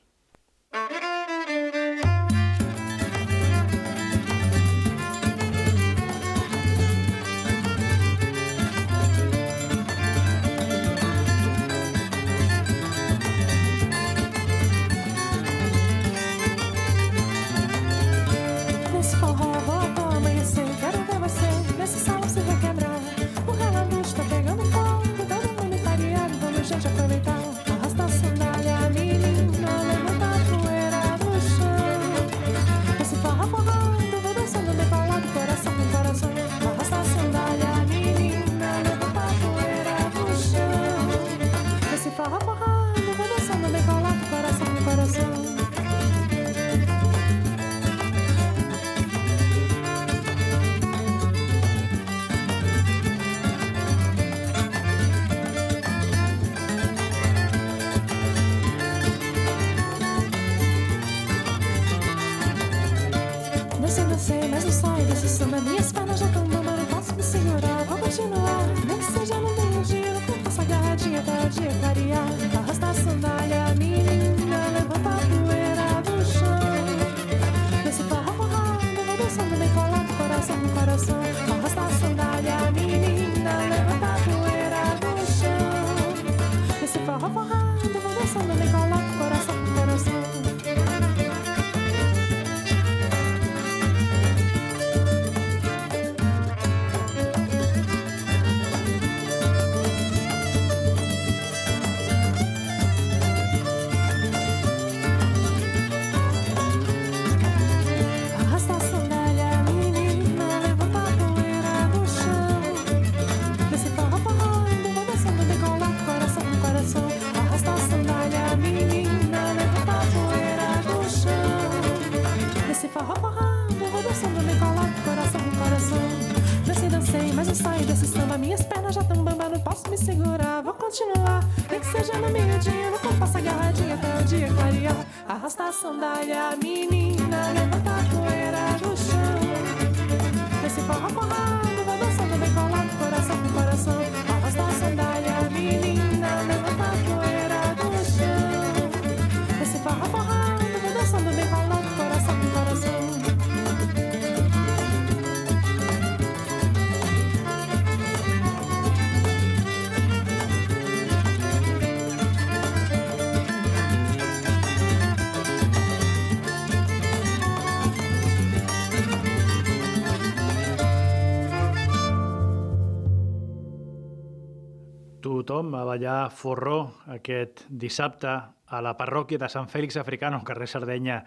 Tothom 175.55 175.77
a 175.79 175.85
ballar 175.87 176.33
forró 176.35 176.79
aquest 177.15 177.61
dissabte 177.71 178.27
a 178.27 178.79
la 178.83 178.97
parròquia 178.99 179.39
de 179.39 179.47
Sant 179.47 179.69
Fèlix 179.71 179.95
Africano, 180.01 180.41
carrer 180.43 180.67
Sardenya 180.67 181.21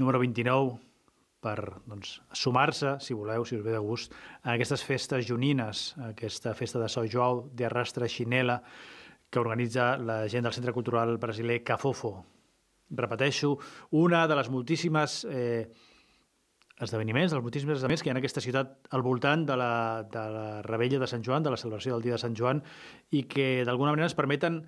número 0.00 0.22
29, 0.22 0.78
per 1.44 1.74
doncs, 1.84 2.14
sumar-se, 2.32 2.94
si 3.04 3.12
voleu, 3.12 3.44
si 3.44 3.58
us 3.58 3.66
ve 3.66 3.74
de 3.74 3.82
gust, 3.84 4.16
a 4.40 4.54
aquestes 4.54 4.86
festes 4.88 5.28
junines, 5.28 5.82
a 6.00 6.14
aquesta 6.14 6.54
festa 6.56 6.80
de 6.80 6.88
São 6.88 7.04
João 7.04 7.44
de 7.52 7.68
Arrastra 7.68 8.08
Xinela, 8.08 8.62
que 9.28 9.42
organitza 9.44 9.98
la 10.00 10.22
gent 10.32 10.48
del 10.48 10.56
Centre 10.56 10.72
Cultural 10.72 11.18
Brasiler 11.20 11.60
Cafofo. 11.60 12.14
Repeteixo, 12.88 13.58
una 14.00 14.24
de 14.24 14.40
les 14.40 14.48
moltíssimes 14.48 15.26
eh, 15.28 15.68
esdeveniments, 16.84 17.32
dels 17.32 17.42
moltíssims 17.42 17.74
esdeveniments 17.74 18.02
que 18.02 18.08
hi 18.08 18.12
ha 18.12 18.16
en 18.16 18.20
aquesta 18.20 18.42
ciutat 18.44 18.92
al 18.94 19.02
voltant 19.02 19.44
de 19.48 19.56
la, 19.58 19.72
de 20.10 20.24
la 20.34 20.44
rebella 20.66 21.00
de 21.02 21.08
Sant 21.10 21.24
Joan, 21.26 21.42
de 21.42 21.52
la 21.54 21.58
celebració 21.60 21.94
del 21.94 22.04
dia 22.06 22.16
de 22.16 22.22
Sant 22.22 22.36
Joan, 22.38 22.62
i 23.10 23.24
que 23.30 23.64
d'alguna 23.66 23.94
manera 23.94 24.08
ens 24.08 24.18
permeten 24.18 24.62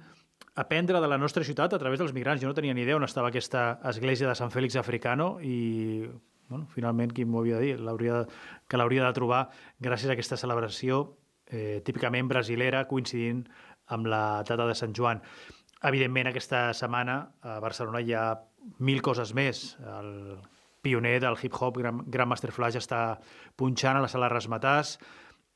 aprendre 0.60 1.00
de 1.00 1.08
la 1.08 1.18
nostra 1.18 1.44
ciutat 1.44 1.74
a 1.74 1.78
través 1.78 2.00
dels 2.00 2.12
migrants. 2.16 2.42
Jo 2.42 2.50
no 2.50 2.56
tenia 2.56 2.74
ni 2.74 2.82
idea 2.82 2.98
on 2.98 3.06
estava 3.06 3.30
aquesta 3.30 3.78
església 3.90 4.28
de 4.28 4.34
Sant 4.34 4.50
Fèlix 4.50 4.76
Africano 4.76 5.36
i 5.42 6.02
bueno, 6.50 6.66
finalment 6.74 7.14
qui 7.14 7.24
m'ho 7.24 7.44
havia 7.44 7.60
de 7.60 7.68
dir 7.68 7.76
de, 7.78 8.20
que 8.66 8.80
l'hauria 8.80 9.06
de 9.06 9.14
trobar 9.14 9.44
gràcies 9.78 10.10
a 10.10 10.16
aquesta 10.16 10.36
celebració 10.40 11.00
eh, 11.46 11.80
típicament 11.86 12.28
brasilera 12.28 12.86
coincidint 12.90 13.44
amb 13.94 14.10
la 14.10 14.42
data 14.46 14.66
de 14.66 14.74
Sant 14.74 14.94
Joan. 14.96 15.22
Evidentment, 15.86 16.28
aquesta 16.28 16.70
setmana 16.76 17.20
a 17.40 17.58
Barcelona 17.62 18.02
hi 18.02 18.12
ha 18.12 18.24
mil 18.84 19.00
coses 19.02 19.32
més. 19.34 19.78
El 19.80 20.10
pioner 20.82 21.20
del 21.20 21.36
hip-hop, 21.42 21.76
Gran- 21.78 22.04
Grandmaster 22.06 22.52
Flash, 22.52 22.76
està 22.80 23.18
punxant 23.56 23.96
a 23.96 24.04
la 24.04 24.08
sala 24.08 24.28
Rasmatàs. 24.32 24.98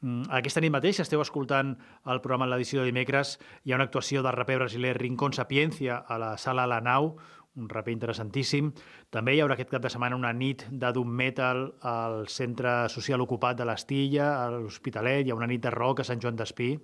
Mm, 0.01 0.27
Aquesta 0.37 0.61
nit 0.61 0.73
mateix 0.73 1.01
esteu 1.01 1.21
escoltant 1.23 1.77
el 2.07 2.21
programa 2.21 2.45
en 2.45 2.51
l'edició 2.53 2.81
de 2.83 2.91
dimecres. 2.91 3.39
Hi 3.65 3.73
ha 3.73 3.77
una 3.79 3.85
actuació 3.89 4.23
del 4.23 4.33
raper 4.37 4.59
brasiler 4.59 4.97
Rincón 4.99 5.33
Sapiencia 5.33 5.97
a 5.97 6.19
la 6.19 6.37
sala 6.37 6.67
La 6.67 6.81
Nau, 6.81 7.17
un 7.57 7.69
raper 7.71 7.93
interessantíssim. 7.95 8.73
També 9.15 9.37
hi 9.37 9.41
haurà 9.41 9.55
aquest 9.55 9.71
cap 9.71 9.83
de 9.83 9.89
setmana 9.89 10.17
una 10.19 10.33
nit 10.35 10.67
de 10.71 10.91
doom 10.93 11.09
metal 11.09 11.69
al 11.87 12.27
centre 12.29 12.89
social 12.91 13.21
ocupat 13.23 13.57
de 13.57 13.65
l'Estilla, 13.65 14.43
a 14.45 14.51
l'Hospitalet. 14.51 15.25
Hi 15.27 15.31
ha 15.31 15.37
una 15.39 15.47
nit 15.47 15.63
de 15.63 15.71
rock 15.71 16.01
a 16.01 16.05
Sant 16.05 16.21
Joan 16.21 16.37
d'Espí. 16.37 16.75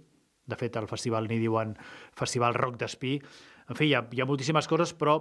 De 0.46 0.56
fet, 0.56 0.76
al 0.76 0.88
festival 0.88 1.26
n'hi 1.28 1.38
diuen 1.38 1.76
Festival 2.16 2.54
Rock 2.54 2.78
d'Espí. 2.78 3.20
En 3.70 3.76
fi, 3.78 3.86
hi 3.86 3.92
ha, 3.94 4.00
hi 4.02 4.18
ha 4.18 4.24
moltíssimes 4.26 4.66
coses, 4.66 4.90
però 4.98 5.12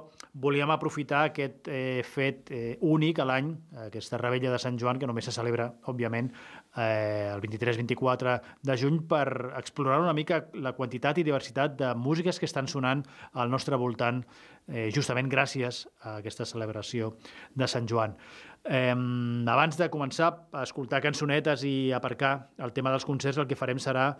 volíem 0.41 0.71
aprofitar 0.73 1.19
aquest 1.27 1.67
eh, 1.69 2.01
fet 2.01 2.47
eh, 2.49 2.79
únic 2.81 3.19
a 3.21 3.27
l'any, 3.29 3.51
aquesta 3.83 4.17
rebella 4.17 4.49
de 4.55 4.57
Sant 4.61 4.79
Joan, 4.81 4.97
que 4.97 5.05
només 5.05 5.29
se 5.29 5.33
celebra, 5.35 5.67
òbviament, 5.91 6.31
eh, 6.73 7.29
el 7.29 7.43
23-24 7.45 8.33
de 8.65 8.77
juny, 8.81 9.03
per 9.11 9.27
explorar 9.59 9.99
una 10.01 10.15
mica 10.17 10.41
la 10.65 10.73
quantitat 10.73 11.21
i 11.21 11.27
diversitat 11.27 11.77
de 11.77 11.93
músiques 11.93 12.41
que 12.41 12.49
estan 12.49 12.65
sonant 12.65 13.05
al 13.37 13.53
nostre 13.53 13.77
voltant, 13.77 14.23
eh, 14.65 14.89
justament 14.97 15.29
gràcies 15.29 15.85
a 16.01 16.17
aquesta 16.17 16.49
celebració 16.49 17.13
de 17.53 17.69
Sant 17.69 17.85
Joan. 17.85 18.17
Eh, 18.65 18.97
abans 19.45 19.77
de 19.77 19.93
començar 19.93 20.33
a 20.49 20.65
escoltar 20.65 21.05
cançonetes 21.05 21.69
i 21.69 21.91
aparcar 21.93 22.49
el 22.57 22.73
tema 22.73 22.89
dels 22.89 23.05
concerts, 23.05 23.37
el 23.37 23.45
que 23.45 23.61
farem 23.61 23.77
serà 23.77 24.15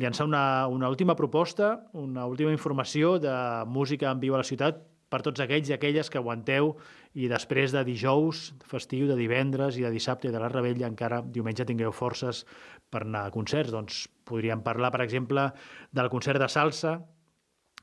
llançar 0.00 0.26
una, 0.26 0.66
una 0.68 0.88
última 0.90 1.14
proposta, 1.16 1.86
una 1.92 2.26
última 2.26 2.52
informació 2.52 3.18
de 3.22 3.34
música 3.66 4.10
en 4.10 4.20
viu 4.20 4.34
a 4.34 4.42
la 4.42 4.48
ciutat 4.48 4.82
per 5.12 5.22
tots 5.22 5.42
aquells 5.44 5.70
i 5.70 5.74
aquelles 5.76 6.10
que 6.10 6.18
aguanteu 6.18 6.72
i 7.14 7.28
després 7.30 7.70
de 7.74 7.84
dijous, 7.86 8.48
festiu, 8.66 9.06
de 9.06 9.16
divendres 9.18 9.78
i 9.78 9.84
de 9.84 9.92
dissabte 9.94 10.28
i 10.28 10.34
de 10.34 10.40
la 10.42 10.50
rebella 10.50 10.88
encara 10.90 11.22
diumenge 11.22 11.66
tingueu 11.68 11.94
forces 11.94 12.42
per 12.90 13.04
anar 13.04 13.28
a 13.28 13.34
concerts. 13.34 13.70
Doncs 13.70 14.04
podríem 14.26 14.64
parlar, 14.66 14.90
per 14.90 15.04
exemple, 15.04 15.50
del 15.94 16.10
concert 16.10 16.42
de 16.42 16.50
salsa 16.50 16.96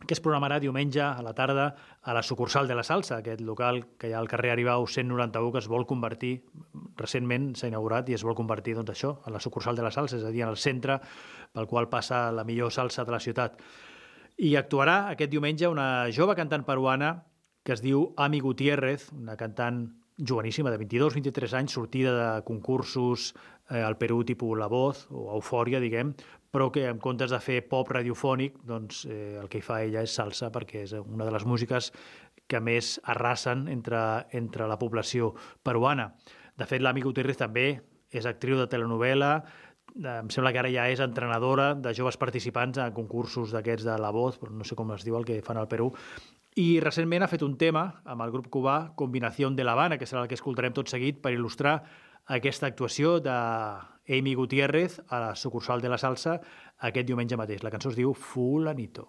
que 0.07 0.15
es 0.15 0.21
programarà 0.23 0.57
diumenge 0.59 1.01
a 1.03 1.21
la 1.21 1.33
tarda 1.37 1.67
a 2.01 2.13
la 2.13 2.23
sucursal 2.23 2.67
de 2.67 2.75
la 2.75 2.83
Salsa, 2.83 3.19
aquest 3.19 3.41
local 3.45 3.83
que 4.01 4.09
hi 4.09 4.15
ha 4.15 4.19
al 4.19 4.29
carrer 4.31 4.51
Aribau 4.55 4.87
191 4.87 5.51
que 5.53 5.61
es 5.61 5.69
vol 5.69 5.85
convertir, 5.89 6.33
recentment 6.97 7.51
s'ha 7.55 7.69
inaugurat 7.69 8.09
i 8.09 8.17
es 8.17 8.25
vol 8.25 8.35
convertir 8.37 8.75
doncs, 8.77 8.93
això, 8.95 9.13
a 9.25 9.33
la 9.33 9.39
sucursal 9.39 9.77
de 9.77 9.85
la 9.85 9.93
Salsa, 9.93 10.17
és 10.17 10.25
a 10.25 10.33
dir, 10.33 10.43
en 10.45 10.53
el 10.53 10.57
centre 10.57 10.99
pel 11.53 11.67
qual 11.67 11.89
passa 11.89 12.29
la 12.31 12.45
millor 12.47 12.71
salsa 12.71 13.05
de 13.05 13.11
la 13.13 13.19
ciutat. 13.19 13.59
I 14.41 14.55
actuarà 14.57 15.11
aquest 15.11 15.31
diumenge 15.31 15.69
una 15.69 16.07
jove 16.15 16.35
cantant 16.35 16.63
peruana 16.65 17.13
que 17.63 17.75
es 17.75 17.81
diu 17.83 18.07
Ami 18.17 18.39
Gutiérrez, 18.41 19.11
una 19.13 19.35
cantant 19.37 19.83
joveníssima, 20.17 20.71
de 20.71 20.79
22-23 20.79 21.53
anys, 21.59 21.75
sortida 21.77 22.13
de 22.17 22.43
concursos 22.45 23.33
eh, 23.69 23.81
al 23.81 23.97
Perú 23.97 24.23
tipus 24.25 24.57
La 24.57 24.67
Voz 24.67 25.05
o 25.09 25.29
Eufòria, 25.35 25.81
diguem, 25.81 26.13
però 26.51 26.67
que 26.71 26.85
en 26.89 26.99
comptes 26.99 27.31
de 27.31 27.39
fer 27.39 27.61
pop 27.69 27.89
radiofònic, 27.89 28.59
doncs 28.67 29.05
eh, 29.07 29.39
el 29.39 29.47
que 29.49 29.61
hi 29.61 29.65
fa 29.65 29.79
ella 29.85 30.03
és 30.03 30.13
salsa, 30.15 30.51
perquè 30.51 30.83
és 30.83 30.93
una 30.99 31.25
de 31.25 31.31
les 31.31 31.45
músiques 31.47 31.91
que 32.51 32.59
més 32.59 32.97
arrasen 33.07 33.67
entre, 33.71 34.01
entre 34.35 34.67
la 34.67 34.77
població 34.79 35.31
peruana. 35.63 36.11
De 36.59 36.67
fet, 36.67 36.83
l'Ami 36.83 37.03
Gutiérrez 37.05 37.39
també 37.39 37.67
és 38.11 38.27
actriu 38.27 38.59
de 38.59 38.67
telenovela, 38.67 39.37
eh, 39.95 40.17
em 40.17 40.29
sembla 40.29 40.51
que 40.51 40.59
ara 40.59 40.73
ja 40.73 40.89
és 40.91 40.99
entrenadora 40.99 41.71
de 41.79 41.95
joves 41.95 42.19
participants 42.19 42.83
a 42.83 42.91
concursos 42.91 43.55
d'aquests 43.55 43.87
de 43.87 43.97
La 44.03 44.11
Voz, 44.11 44.37
però 44.41 44.51
no 44.51 44.67
sé 44.67 44.75
com 44.75 44.91
es 44.91 45.07
diu 45.07 45.15
el 45.15 45.25
que 45.25 45.39
fan 45.45 45.61
al 45.61 45.71
Perú, 45.71 45.93
i 46.59 46.81
recentment 46.83 47.23
ha 47.23 47.31
fet 47.31 47.45
un 47.47 47.55
tema 47.55 47.85
amb 48.03 48.25
el 48.25 48.31
grup 48.33 48.49
cubà 48.51 48.91
Combinació 48.99 49.47
de 49.55 49.63
l'Havana, 49.63 49.97
que 49.97 50.05
serà 50.09 50.25
el 50.25 50.27
que 50.27 50.35
escoltarem 50.35 50.75
tot 50.75 50.91
seguit 50.91 51.21
per 51.23 51.31
il·lustrar 51.31 51.77
aquesta 52.27 52.67
actuació 52.67 53.21
de 53.23 53.37
Amy 54.11 54.35
Gutiérrez 54.35 54.99
a 55.07 55.19
la 55.23 55.35
sucursal 55.35 55.81
de 55.81 55.89
la 55.89 55.97
salsa 56.01 56.39
aquest 56.89 57.07
diumenge 57.07 57.39
mateix. 57.39 57.63
La 57.63 57.71
cançó 57.71 57.91
es 57.93 57.99
diu 57.99 58.13
Fulanito. 58.13 59.07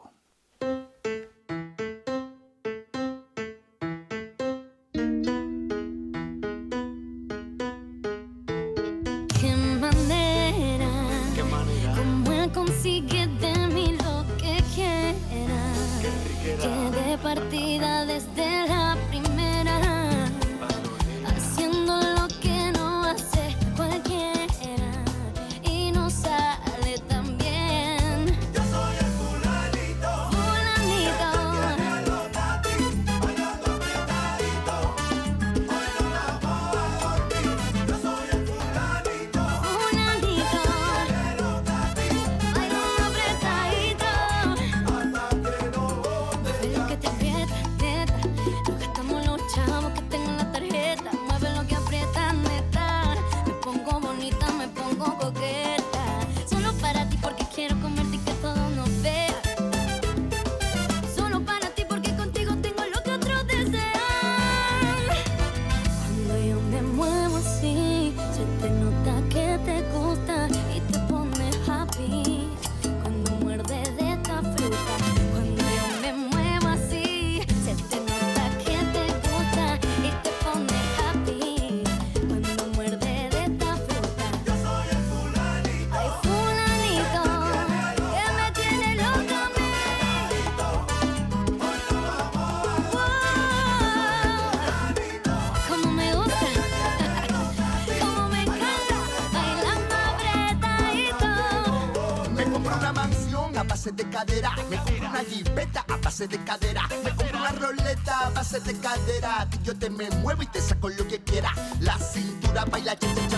Base 106.22 106.28
de 106.28 106.44
cadera. 106.44 106.88
Me 107.02 107.10
compro 107.10 107.38
una 107.38 107.52
roleta 107.52 108.26
a 108.26 108.30
base 108.30 108.60
de 108.60 108.74
cadera. 108.78 109.48
Que 109.50 109.58
yo 109.64 109.76
te 109.76 109.90
me 109.90 110.08
muevo 110.22 110.42
y 110.42 110.46
te 110.46 110.60
saco 110.60 110.88
lo 110.88 111.06
que 111.08 111.20
quiera. 111.22 111.52
La 111.80 111.98
cintura 111.98 112.64
baila 112.64 112.96
cha 112.96 113.08
cha 113.14 113.31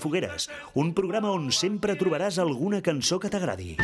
fogueres, 0.00 0.48
un 0.74 0.94
programa 0.96 1.30
on 1.36 1.50
sempre 1.54 1.94
trobaràs 2.00 2.40
alguna 2.42 2.80
cançó 2.82 3.20
que 3.20 3.30
t'agradi. 3.30 3.76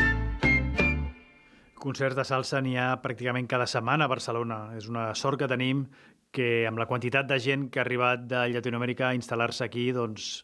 Concerts 1.76 2.16
de 2.18 2.24
salsa 2.26 2.58
n'hi 2.64 2.74
ha 2.80 2.96
pràcticament 3.04 3.46
cada 3.46 3.68
setmana 3.70 4.08
a 4.08 4.10
Barcelona. 4.10 4.60
És 4.74 4.88
una 4.90 5.12
sort 5.14 5.38
que 5.38 5.48
tenim 5.50 5.84
que 6.34 6.66
amb 6.68 6.80
la 6.80 6.88
quantitat 6.90 7.28
de 7.28 7.38
gent 7.40 7.68
que 7.70 7.80
ha 7.80 7.84
arribat 7.86 8.24
de 8.28 8.46
Llatinoamèrica 8.52 9.10
a 9.10 9.16
instal·lar-se 9.16 9.64
aquí, 9.68 9.90
doncs 9.94 10.40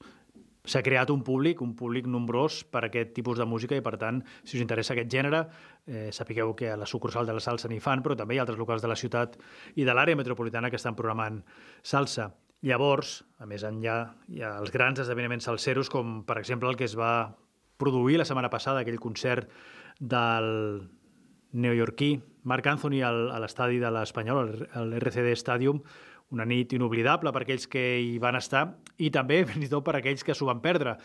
s'ha 0.63 0.83
creat 0.87 1.11
un 1.11 1.25
públic, 1.27 1.61
un 1.65 1.75
públic 1.75 2.07
nombrós 2.07 2.63
per 2.71 2.85
a 2.85 2.89
aquest 2.89 3.13
tipus 3.17 3.41
de 3.41 3.47
música 3.49 3.75
i, 3.75 3.83
per 3.83 3.97
tant, 3.99 4.21
si 4.45 4.57
us 4.57 4.63
interessa 4.63 4.95
aquest 4.95 5.11
gènere, 5.11 5.43
eh, 5.87 6.11
sapigueu 6.15 6.55
que 6.55 6.71
a 6.71 6.77
la 6.79 6.87
sucursal 6.87 7.27
de 7.27 7.35
la 7.35 7.43
salsa 7.43 7.69
n'hi 7.69 7.81
fan, 7.83 8.03
però 8.05 8.17
també 8.19 8.37
hi 8.37 8.39
ha 8.39 8.47
altres 8.47 8.61
locals 8.61 8.83
de 8.83 8.93
la 8.93 8.99
ciutat 8.99 9.35
i 9.75 9.89
de 9.89 9.95
l'àrea 9.95 10.19
metropolitana 10.19 10.71
que 10.71 10.79
estan 10.79 10.95
programant 10.95 11.43
salsa. 11.83 12.31
Llavors, 12.63 13.25
a 13.43 13.47
més 13.51 13.65
enllà, 13.67 13.97
hi 14.31 14.43
ha 14.43 14.53
els 14.61 14.71
grans 14.71 15.01
esdeveniments 15.03 15.49
salseros, 15.49 15.91
com 15.91 16.21
per 16.27 16.39
exemple 16.39 16.71
el 16.71 16.79
que 16.79 16.87
es 16.87 16.95
va 16.99 17.35
produir 17.83 18.21
la 18.21 18.27
setmana 18.29 18.51
passada, 18.53 18.85
aquell 18.85 19.01
concert 19.03 19.51
del 19.99 20.47
neoyorquí 21.53 22.15
Marc 22.49 22.67
Anthony 22.67 23.03
al, 23.07 23.27
a 23.35 23.41
l'estadi 23.43 23.83
de 23.83 23.91
l'Espanyol, 23.91 24.55
al- 24.79 24.95
RCD 24.99 25.35
Stadium, 25.39 25.83
una 26.33 26.47
nit 26.49 26.73
inoblidable 26.73 27.33
per 27.35 27.43
aquells 27.45 27.67
que 27.69 27.83
hi 28.01 28.17
van 28.23 28.39
estar 28.39 28.65
i 29.03 29.11
també 29.13 29.43
fins 29.51 29.67
i 29.67 29.71
tot 29.73 29.85
per 29.85 29.99
aquells 29.99 30.25
que 30.25 30.35
s'ho 30.35 30.49
van 30.49 30.63
perdre. 30.65 30.97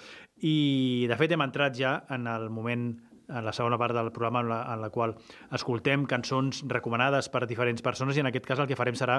I, 0.45 1.05
de 1.09 1.17
fet, 1.19 1.33
hem 1.33 1.43
entrat 1.45 1.75
ja 1.77 1.97
en 2.13 2.29
el 2.31 2.49
moment 2.53 2.91
en 3.27 3.43
la 3.43 3.51
segona 3.51 3.75
part 3.75 3.91
del 3.91 4.07
programa 4.15 4.39
en 4.39 4.49
la, 4.53 4.61
en 4.73 4.81
la 4.85 4.89
qual 4.89 5.17
escoltem 5.51 6.05
cançons 6.07 6.61
recomanades 6.71 7.27
per 7.27 7.41
diferents 7.45 7.83
persones 7.83 8.15
i 8.15 8.21
en 8.23 8.29
aquest 8.29 8.47
cas 8.47 8.61
el 8.63 8.69
que 8.69 8.77
farem 8.79 8.95
serà 8.95 9.17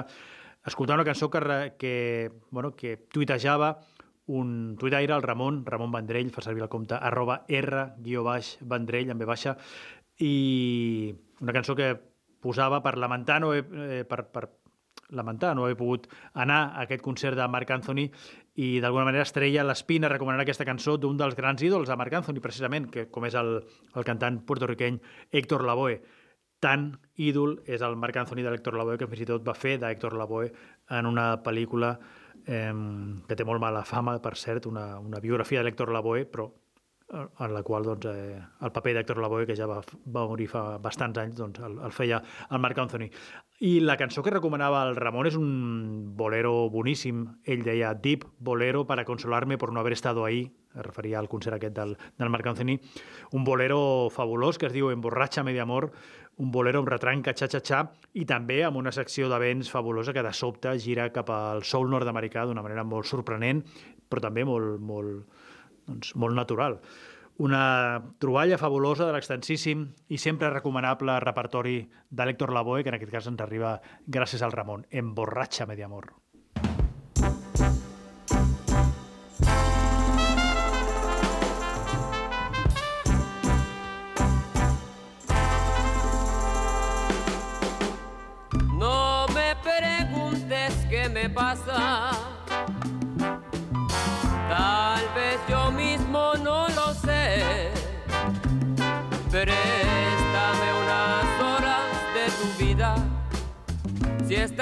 escoltar 0.65 0.97
una 0.97 1.05
cançó 1.05 1.29
que, 1.29 1.73
que, 1.77 2.31
bueno, 2.51 2.75
que 2.75 2.97
tuitejava 2.97 3.79
un 4.29 4.77
tuitaire, 4.77 5.13
el 5.13 5.23
Ramon, 5.23 5.65
Ramon 5.65 5.91
Vendrell, 5.91 6.29
fa 6.29 6.43
servir 6.45 6.61
el 6.61 6.69
compte 6.69 6.95
arroba 6.95 7.41
r-vendrell, 7.49 9.09
amb 9.09 9.23
V 9.23 9.25
baixa, 9.25 9.55
i 10.21 11.09
una 11.41 11.55
cançó 11.55 11.75
que 11.75 11.95
posava 12.39 12.83
per 12.85 12.97
lamentar 13.01 13.39
no 13.41 13.49
haver, 13.51 13.65
eh, 13.73 14.03
per, 14.05 14.27
per 14.29 14.45
lamentar 15.09 15.55
no 15.55 15.65
haver 15.65 15.77
pogut 15.79 16.05
anar 16.33 16.59
a 16.69 16.85
aquest 16.85 17.01
concert 17.01 17.37
de 17.39 17.47
Marc 17.49 17.71
Anthony 17.73 18.05
i 18.61 18.69
d'alguna 18.83 19.07
manera 19.07 19.25
estrella 19.25 19.65
l'espina 19.65 20.11
recomanant 20.11 20.43
aquesta 20.43 20.67
cançó 20.67 20.97
d'un 20.97 21.17
dels 21.17 21.35
grans 21.35 21.63
ídols 21.65 21.89
de 21.89 21.97
Marc 21.97 22.13
Anthony, 22.13 22.41
precisament, 22.43 22.89
que 22.91 23.07
com 23.09 23.25
és 23.25 23.35
el, 23.39 23.55
el 23.95 24.07
cantant 24.07 24.41
puertorriqueny 24.45 24.99
Héctor 25.31 25.65
Lavoe. 25.65 25.99
Tan 26.59 26.89
ídol 27.15 27.59
és 27.67 27.83
el 27.85 27.95
Marc 27.95 28.17
Anthony 28.19 28.43
de 28.43 28.51
l'Héctor 28.51 28.75
Lavoe 28.75 28.99
que 28.99 29.07
fins 29.07 29.23
i 29.23 29.27
tot 29.29 29.45
va 29.47 29.55
fer 29.55 29.77
d'Héctor 29.79 30.15
Lavoe 30.19 30.49
en 30.95 31.07
una 31.07 31.31
pel·lícula 31.43 31.93
eh, 32.45 32.73
que 33.27 33.37
té 33.37 33.45
molt 33.47 33.61
mala 33.63 33.85
fama, 33.87 34.17
per 34.23 34.35
cert, 34.37 34.67
una, 34.67 34.97
una 34.99 35.21
biografia 35.23 35.61
de 35.61 35.69
l'Héctor 35.69 35.93
Lavoe, 35.95 36.25
però 36.27 36.49
eh, 36.49 37.25
en 37.45 37.53
la 37.53 37.63
qual 37.63 37.87
doncs, 37.87 38.09
eh, 38.11 38.39
el 38.61 38.73
paper 38.75 38.95
d'Héctor 38.97 39.23
Lavoe, 39.23 39.47
que 39.47 39.55
ja 39.55 39.69
va, 39.69 39.79
va 40.15 40.27
morir 40.27 40.49
fa 40.51 40.63
bastants 40.83 41.21
anys, 41.23 41.37
doncs, 41.39 41.63
el, 41.63 41.79
el 41.85 41.95
feia 41.95 42.21
el 42.49 42.59
Marc 42.59 42.83
Anthony. 42.83 43.09
I 43.59 43.79
la 43.83 43.97
cançó 43.99 44.23
que 44.23 44.31
recomanava 44.35 44.85
el 44.87 44.95
Ramon 44.95 45.27
és 45.27 45.35
un 45.39 45.49
bolero 46.15 46.69
boníssim. 46.71 47.25
Ell 47.43 47.65
deia 47.65 47.93
Deep 47.93 48.23
Bolero 48.39 48.85
para 48.87 49.03
consolarme 49.05 49.57
por 49.57 49.73
no 49.73 49.79
haber 49.79 49.93
estado 49.93 50.23
ahí, 50.25 50.47
es 50.75 50.85
referia 50.85 51.19
al 51.19 51.27
concert 51.27 51.57
aquest 51.57 51.75
del, 51.75 51.97
del 52.17 52.29
Marc 52.29 52.47
Anthony. 52.47 52.79
Un 53.31 53.43
bolero 53.43 54.09
fabulós 54.13 54.57
que 54.57 54.67
es 54.69 54.73
diu 54.73 54.91
Emborratxame 54.93 55.51
de 55.51 55.59
amor, 55.59 55.91
un 56.39 56.51
bolero 56.51 56.79
amb 56.79 56.89
retranca 56.91 57.33
xa-xa-xa 57.35 57.83
i 58.21 58.25
també 58.27 58.61
amb 58.63 58.79
una 58.79 58.93
secció 58.95 59.27
de 59.31 59.39
vents 59.41 59.69
fabulosa 59.71 60.13
que 60.15 60.23
de 60.23 60.31
sobte 60.33 60.71
gira 60.79 61.09
cap 61.15 61.29
al 61.35 61.65
soul 61.67 61.91
nord-americà 61.91 62.45
d'una 62.47 62.63
manera 62.63 62.85
molt 62.87 63.09
sorprenent, 63.09 63.61
però 64.09 64.23
també 64.23 64.45
molt, 64.47 64.79
molt, 64.79 65.43
doncs, 65.89 66.15
molt 66.15 66.39
natural. 66.39 66.79
Una 67.39 67.63
troballa 68.19 68.59
fabulosa 68.59 69.05
de 69.07 69.13
l'extensíssim 69.15 69.85
i 70.11 70.17
sempre 70.19 70.49
recomanable 70.51 71.19
repertori 71.23 71.77
de 72.09 72.31
Lavoe, 72.51 72.83
que 72.83 72.89
en 72.89 72.95
aquest 72.95 73.11
cas 73.11 73.27
ens 73.27 73.41
arriba 73.41 73.79
gràcies 74.07 74.43
al 74.43 74.51
Ramon. 74.51 74.85
Emborratxame 74.91 75.75
de 75.75 75.83
amor. 75.83 76.11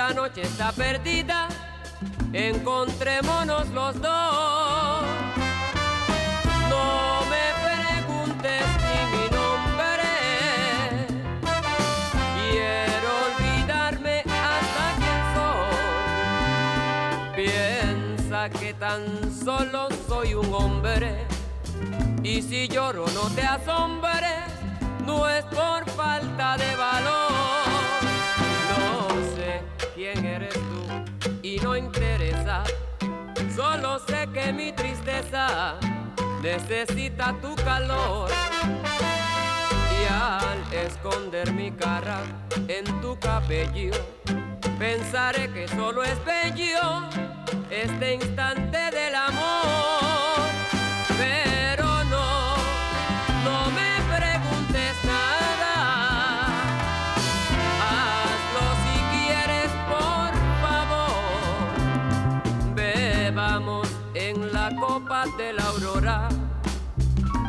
esta 0.08 0.22
noche 0.22 0.42
está 0.42 0.72
perdida, 0.72 1.50
encontrémonos 2.32 3.68
los 3.70 4.02
dos. 4.02 5.06
No 6.70 7.24
me 7.30 7.46
preguntes 7.68 8.64
ni 8.86 9.00
mi 9.18 9.26
nombre, 9.36 10.10
quiero 12.40 13.10
olvidarme 13.28 14.18
hasta 14.22 14.86
quién 15.02 15.22
soy. 17.36 17.46
Piensa 17.46 18.50
que 18.50 18.74
tan 18.76 19.02
solo 19.44 19.90
soy 20.08 20.36
un 20.36 20.54
hombre, 20.54 21.28
y 22.24 22.42
si 22.42 22.70
lloro 22.70 23.06
no 23.14 23.30
te 23.36 23.42
asombres, 23.42 24.46
no 25.06 25.28
es 25.28 25.44
por 25.46 25.90
falta 25.90 26.56
de 26.56 26.76
valor. 26.78 27.27
No 31.60 31.76
interesa, 31.76 32.64
solo 33.56 34.00
sé 34.00 34.28
que 34.34 34.52
mi 34.54 34.72
tristeza 34.72 35.78
necesita 36.42 37.36
tu 37.42 37.56
calor. 37.56 38.30
Y 40.00 40.06
al 40.12 40.74
esconder 40.86 41.52
mi 41.54 41.72
cara 41.72 42.20
en 42.68 42.86
tu 43.02 43.18
cabello, 43.20 43.94
pensaré 44.78 45.52
que 45.52 45.68
solo 45.68 46.04
es 46.04 46.18
bello 46.26 47.10
este 47.70 48.16
instante 48.16 48.78
del 48.92 49.16
amor. 49.16 50.07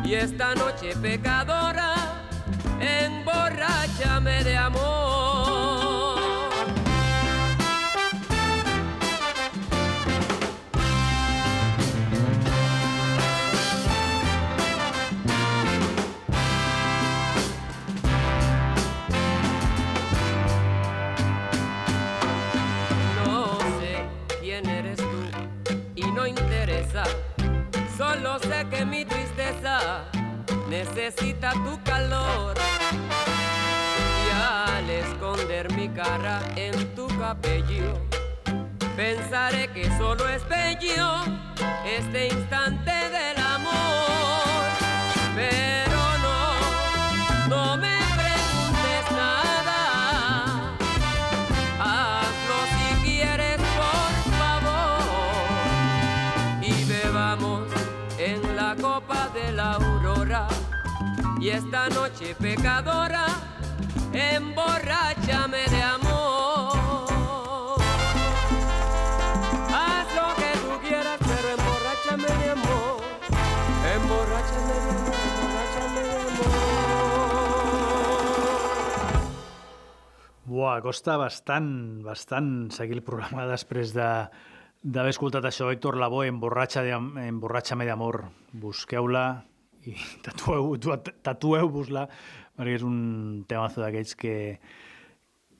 Y 0.09 0.15
esta 0.15 0.55
noche 0.55 0.95
pecadora, 0.99 1.93
emborráchame 2.79 4.43
de 4.43 4.57
amor. 4.57 5.38
Necesita 31.09 31.51
tu 31.53 31.81
calor. 31.83 32.55
Y 34.25 34.29
al 34.31 34.89
esconder 34.89 35.73
mi 35.73 35.89
cara 35.89 36.39
en 36.55 36.95
tu 36.95 37.07
cabello, 37.07 37.93
pensaré 38.95 39.67
que 39.69 39.85
solo 39.97 40.27
es 40.29 40.47
bello 40.47 41.23
este 41.85 42.27
instante 42.27 42.98
Y 61.41 61.49
esta 61.51 61.87
noche 61.87 62.35
pecadora, 62.35 63.25
emborráchame 64.11 65.63
de 65.69 65.81
amor. 65.81 67.79
Haz 69.73 70.07
lo 70.15 70.35
que 70.35 70.51
tú 70.59 70.87
quieras, 70.87 71.17
pero 71.19 71.47
emborráchame 71.55 72.27
de 72.43 72.49
amor. 72.51 72.99
Emborráchame 73.95 74.73
de 74.73 74.89
amor, 74.89 75.15
de 75.95 76.11
amor. 76.11 76.59
Buah, 80.43 80.81
costa 80.81 81.15
bastant, 81.15 82.03
bastant 82.03 82.71
seguir 82.75 82.97
el 82.99 83.03
programa 83.03 83.47
després 83.47 83.95
de 83.95 84.27
escoltat 85.07 85.47
això, 85.47 85.71
Héctor 85.71 85.95
Lavoe, 85.95 86.27
emborratxa 86.27 86.83
de, 86.83 86.99
emborratxa-me 87.29 87.87
d'amor. 87.87 88.25
Busqueu-la 88.51 89.45
i 89.87 89.95
tatueu- 90.25 90.77
tu- 90.83 90.95
tatueu-vos-la, 91.23 92.07
perquè 92.57 92.75
és 92.79 92.83
un 92.83 93.45
temazo 93.47 93.81
d'aquells 93.81 94.15
que, 94.19 94.35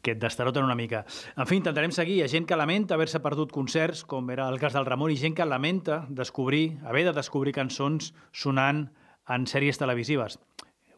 que 0.03 0.11
et 0.15 0.19
destaroten 0.21 0.63
una 0.65 0.75
mica. 0.75 1.05
En 1.37 1.47
fi, 1.47 1.57
intentarem 1.59 1.91
seguir. 1.95 2.17
Hi 2.19 2.23
ha 2.25 2.31
gent 2.31 2.47
que 2.49 2.57
lamenta 2.59 2.95
haver-se 2.97 3.21
perdut 3.23 3.51
concerts, 3.55 4.03
com 4.07 4.29
era 4.31 4.49
el 4.51 4.59
cas 4.59 4.73
del 4.75 4.85
Ramon, 4.87 5.11
i 5.11 5.17
gent 5.19 5.35
que 5.37 5.45
lamenta 5.47 6.05
descobrir, 6.09 6.77
haver 6.85 7.05
de 7.09 7.13
descobrir 7.15 7.53
cançons 7.55 8.13
sonant 8.31 8.87
en 9.29 9.45
sèries 9.47 9.77
televisives. 9.77 10.39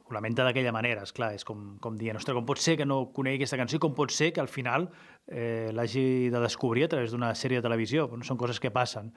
Ho 0.07 0.13
lamenta 0.13 0.43
d'aquella 0.43 0.74
manera, 0.76 1.05
és 1.07 1.13
clar, 1.15 1.30
és 1.38 1.45
com, 1.47 1.78
com 1.80 1.95
dient, 1.95 2.17
ostres, 2.19 2.36
com 2.36 2.43
pot 2.45 2.59
ser 2.59 2.74
que 2.80 2.86
no 2.88 3.05
conegui 3.15 3.39
aquesta 3.39 3.55
cançó 3.59 3.78
i 3.78 3.80
com 3.80 3.93
pot 3.95 4.11
ser 4.11 4.34
que 4.36 4.41
al 4.43 4.49
final 4.51 4.89
eh, 5.28 5.69
l'hagi 5.72 6.28
de 6.34 6.41
descobrir 6.43 6.84
a 6.84 6.89
través 6.91 7.13
d'una 7.13 7.30
sèrie 7.36 7.61
de 7.61 7.63
televisió. 7.63 8.09
Bueno, 8.11 8.26
són 8.28 8.36
coses 8.41 8.59
que 8.59 8.74
passen. 8.76 9.13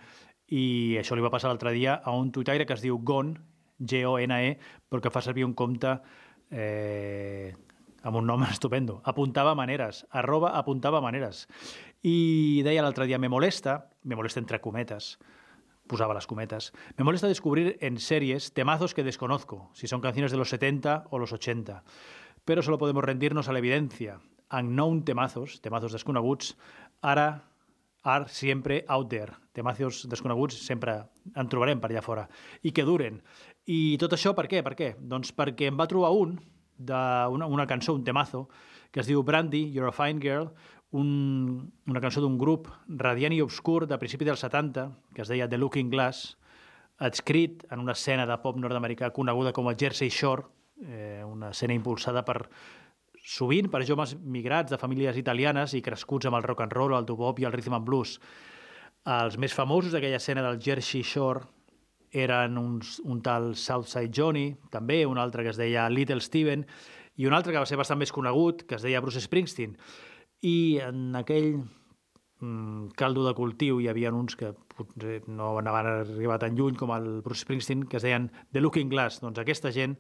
I 0.54 0.94
això 1.00 1.16
li 1.18 1.24
va 1.24 1.32
passar 1.34 1.50
l'altre 1.50 1.72
dia 1.74 1.96
a 1.98 2.14
un 2.14 2.30
tuitaire 2.30 2.66
que 2.68 2.76
es 2.76 2.82
diu 2.84 3.00
Gon, 3.02 3.32
G-O-N-E, 3.78 4.58
però 4.88 5.02
que 5.02 5.12
fa 5.12 5.22
servir 5.24 5.44
un 5.46 5.54
compte 5.54 5.96
eh, 6.50 7.54
amb 8.04 8.20
un 8.20 8.26
nom 8.28 8.44
estupendo. 8.50 9.00
Apuntava 9.04 9.54
maneres, 9.58 10.04
arroba 10.10 10.54
apuntava 10.58 11.02
maneres. 11.04 11.46
I 12.04 12.62
deia 12.64 12.84
l'altre 12.84 13.08
dia, 13.08 13.18
me 13.18 13.32
molesta, 13.32 13.88
me 14.04 14.16
molesta 14.16 14.40
entre 14.40 14.60
cometes, 14.60 15.16
posaba 15.88 16.14
las 16.14 16.26
cometas. 16.26 16.72
Me 16.96 17.04
molesta 17.04 17.28
descubrir 17.28 17.78
en 17.80 17.98
series 17.98 18.52
temazos 18.52 18.94
que 18.94 19.04
desconozco, 19.04 19.70
si 19.72 19.88
son 19.88 20.00
canciones 20.00 20.32
de 20.32 20.38
los 20.38 20.50
70 20.50 21.04
o 21.10 21.18
los 21.18 21.32
80. 21.32 21.82
Pero 22.44 22.62
solo 22.62 22.78
podemos 22.78 23.04
rendirnos 23.04 23.48
a 23.48 23.52
la 23.52 23.58
evidencia. 23.58 24.20
Unknown 24.52 25.04
temazos, 25.04 25.60
temazos 25.62 25.92
desconeguts, 25.92 26.56
ara, 27.00 27.48
are 28.04 28.28
sempre 28.28 28.84
out 28.88 29.08
there. 29.08 29.32
Temazos 29.52 30.04
desconeguts 30.08 30.60
sempre 30.66 30.98
en 31.34 31.48
trobarem 31.48 31.80
per 31.80 31.90
allà 31.90 32.02
fora. 32.04 32.26
I 32.62 32.72
que 32.76 32.84
duren. 32.84 33.20
I 33.66 33.96
tot 33.98 34.12
això 34.12 34.34
per 34.36 34.46
què? 34.50 34.60
Per 34.62 34.74
què? 34.76 34.92
Doncs 35.00 35.32
perquè 35.36 35.70
em 35.70 35.80
va 35.80 35.88
trobar 35.90 36.12
un, 36.12 36.36
d'una 36.76 37.48
una 37.48 37.66
cançó, 37.66 37.96
un 37.96 38.04
temazo, 38.04 38.46
que 38.92 39.00
es 39.00 39.08
diu 39.08 39.24
Brandy, 39.24 39.64
You're 39.72 39.88
a 39.88 39.96
Fine 39.96 40.20
Girl, 40.20 40.52
un, 40.94 41.72
una 41.90 42.00
cançó 42.04 42.20
d'un 42.22 42.36
grup 42.38 42.68
radiant 42.86 43.34
i 43.34 43.42
obscur 43.42 43.88
de 43.90 43.98
principi 43.98 44.28
dels 44.28 44.44
70, 44.44 44.90
que 45.16 45.24
es 45.24 45.32
deia 45.32 45.48
The 45.48 45.58
Looking 45.58 45.90
Glass, 45.90 46.36
adscrit 47.02 47.64
en 47.74 47.80
una 47.82 47.96
escena 47.96 48.28
de 48.28 48.36
pop 48.42 48.60
nord-americà 48.60 49.10
coneguda 49.16 49.52
com 49.56 49.66
a 49.66 49.74
Jersey 49.74 50.12
Shore, 50.12 50.44
eh, 50.84 51.24
una 51.26 51.50
escena 51.50 51.74
impulsada 51.74 52.22
per 52.24 52.44
sovint 53.24 53.70
per 53.72 53.82
joves 53.88 54.12
migrats 54.20 54.70
de 54.70 54.78
famílies 54.78 55.16
italianes 55.16 55.72
i 55.74 55.82
crescuts 55.82 56.28
amb 56.28 56.36
el 56.36 56.44
rock 56.44 56.60
and 56.66 56.76
roll, 56.76 56.92
el 56.92 57.06
doo-wop 57.08 57.40
i 57.40 57.48
el 57.48 57.54
rhythm 57.54 57.78
and 57.78 57.88
blues. 57.88 58.18
Els 59.08 59.38
més 59.40 59.56
famosos 59.56 59.92
d'aquella 59.96 60.20
escena 60.20 60.44
del 60.44 60.60
Jersey 60.60 61.02
Shore 61.02 61.46
eren 62.14 62.58
uns, 62.60 62.98
un 63.04 63.22
tal 63.24 63.54
Southside 63.58 64.12
Johnny, 64.14 64.52
també 64.70 65.02
un 65.08 65.18
altre 65.18 65.42
que 65.42 65.50
es 65.50 65.58
deia 65.58 65.88
Little 65.90 66.22
Steven, 66.22 66.62
i 67.16 67.26
un 67.26 67.34
altre 67.34 67.52
que 67.52 67.62
va 67.62 67.66
ser 67.66 67.78
bastant 67.80 67.98
més 67.98 68.12
conegut, 68.12 68.64
que 68.68 68.76
es 68.76 68.84
deia 68.84 69.00
Bruce 69.02 69.22
Springsteen. 69.24 69.74
I 70.44 70.80
en 70.84 71.16
aquell 71.18 71.64
caldo 72.96 73.24
de 73.26 73.34
cultiu 73.34 73.80
hi 73.80 73.88
havia 73.88 74.12
uns 74.12 74.36
que 74.36 74.52
potser 74.74 75.22
no 75.30 75.54
van 75.54 75.68
arribar 75.70 76.38
tan 76.42 76.56
lluny 76.58 76.76
com 76.76 76.90
el 76.94 77.22
Bruce 77.22 77.44
Springsteen, 77.44 77.84
que 77.88 77.96
es 77.96 78.02
deien 78.04 78.30
The 78.52 78.60
Looking 78.60 78.90
Glass. 78.90 79.20
Doncs 79.22 79.38
aquesta 79.40 79.72
gent 79.72 79.96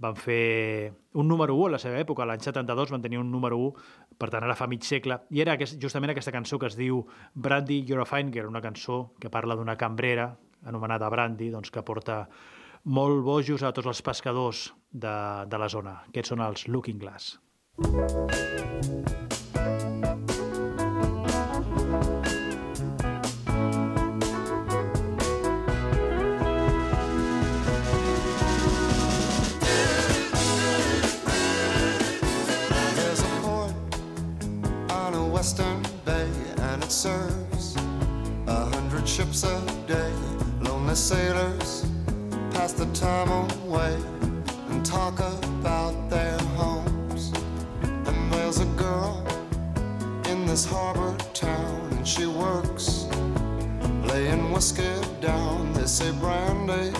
van 0.00 0.16
fer 0.18 0.92
un 1.14 1.28
número 1.28 1.54
1 1.54 1.68
a 1.68 1.74
la 1.76 1.78
seva 1.78 2.00
època, 2.00 2.26
l'any 2.26 2.42
72 2.42 2.90
van 2.90 3.04
tenir 3.04 3.20
un 3.20 3.30
número 3.30 3.58
1, 3.60 3.84
per 4.18 4.30
tant 4.32 4.42
ara 4.42 4.56
fa 4.58 4.66
mig 4.66 4.82
segle, 4.82 5.20
i 5.30 5.44
era 5.44 5.54
aquest, 5.54 5.78
justament 5.82 6.10
aquesta 6.10 6.34
cançó 6.34 6.58
que 6.58 6.66
es 6.66 6.76
diu 6.78 7.04
Brandy, 7.34 7.84
You're 7.86 8.02
a 8.02 8.08
Fine 8.08 8.32
Girl, 8.34 8.50
una 8.50 8.64
cançó 8.64 9.14
que 9.20 9.30
parla 9.30 9.54
d'una 9.54 9.76
cambrera 9.76 10.32
anomenada 10.64 11.10
Brandy, 11.12 11.52
doncs, 11.52 11.70
que 11.70 11.84
porta 11.86 12.24
molt 12.84 13.22
bojos 13.24 13.62
a 13.62 13.72
tots 13.72 13.92
els 13.92 14.02
pescadors 14.02 14.72
de, 14.90 15.14
de 15.46 15.60
la 15.60 15.68
zona. 15.68 16.00
Aquests 16.08 16.34
són 16.34 16.42
els 16.44 16.66
Looking 16.68 16.98
Glass. 16.98 17.38
There's 19.54 20.03
ships 39.14 39.44
a 39.44 39.60
day. 39.86 40.12
Lonely 40.60 40.96
sailors 40.96 41.86
pass 42.50 42.72
the 42.72 42.86
time 42.86 43.30
away 43.62 43.96
and 44.70 44.84
talk 44.84 45.20
about 45.20 45.94
their 46.10 46.36
homes. 46.58 47.32
And 48.08 48.32
there's 48.32 48.58
a 48.58 48.64
girl 48.74 49.24
in 50.28 50.46
this 50.46 50.64
harbor 50.64 51.16
town, 51.32 51.92
and 51.92 52.08
she 52.08 52.26
works 52.26 53.06
laying 54.10 54.50
whiskey 54.50 54.96
down. 55.20 55.72
They 55.74 55.86
say, 55.86 56.10
Brandy, 56.18 56.90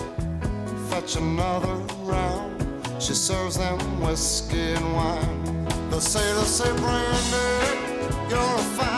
fetch 0.89 1.17
another 1.17 1.75
round. 2.13 2.63
She 2.97 3.13
serves 3.13 3.57
them 3.57 3.77
whiskey 3.99 4.71
and 4.71 4.93
wine. 4.93 5.65
The 5.89 5.99
sailors 5.99 6.47
say, 6.47 6.71
Brandy, 6.77 8.29
you're 8.29 8.39
a 8.39 8.65
fine 8.77 8.94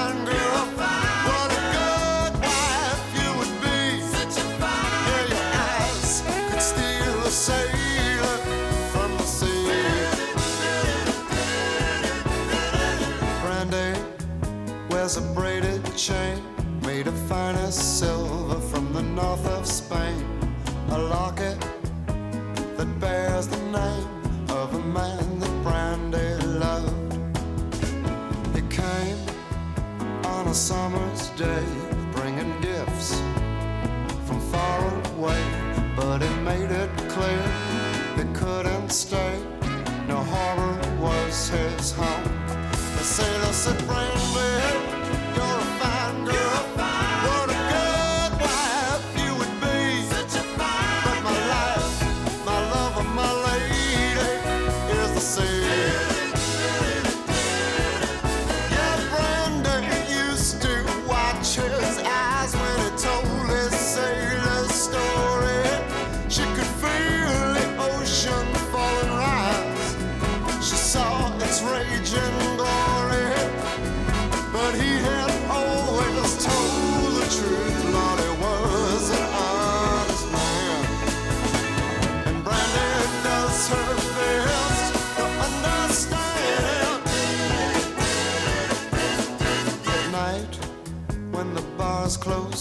wears 15.07 15.17
a 15.17 15.33
braided 15.33 15.95
chain 15.95 16.41
made 16.81 17.07
of 17.07 17.17
finest 17.29 17.97
silver 17.97 18.59
from 18.59 18.91
the 18.91 19.01
north 19.01 19.47
of 19.47 19.65
Spain. 19.65 20.25
A 20.89 20.97
locket 20.97 21.57
that 22.75 22.99
bears 22.99 23.47
the 23.47 23.61
name 23.79 24.49
of 24.49 24.73
a 24.75 24.79
man 24.79 25.39
that 25.39 25.63
Brandy 25.63 26.45
loved. 26.59 27.37
He 28.53 28.61
came 28.67 29.17
on 30.25 30.47
a 30.47 30.53
summer's 30.53 31.29
day, 31.37 31.63
bringing 32.11 32.59
gifts 32.59 33.15
from 34.25 34.41
far 34.51 34.79
away, 35.13 35.41
but 35.95 36.21
he 36.21 36.29
made 36.41 36.69
it 36.69 36.89
clear 37.07 37.43
he 38.17 38.25
couldn't 38.33 38.89
stay. 38.89 39.39
No 40.09 40.17
harbor 40.17 41.01
was 41.01 41.47
his 41.47 41.93
home. 41.93 42.23
The 42.97 43.03
sailor 43.03 43.53
said, 43.53 43.77
Brandy, 43.87 44.86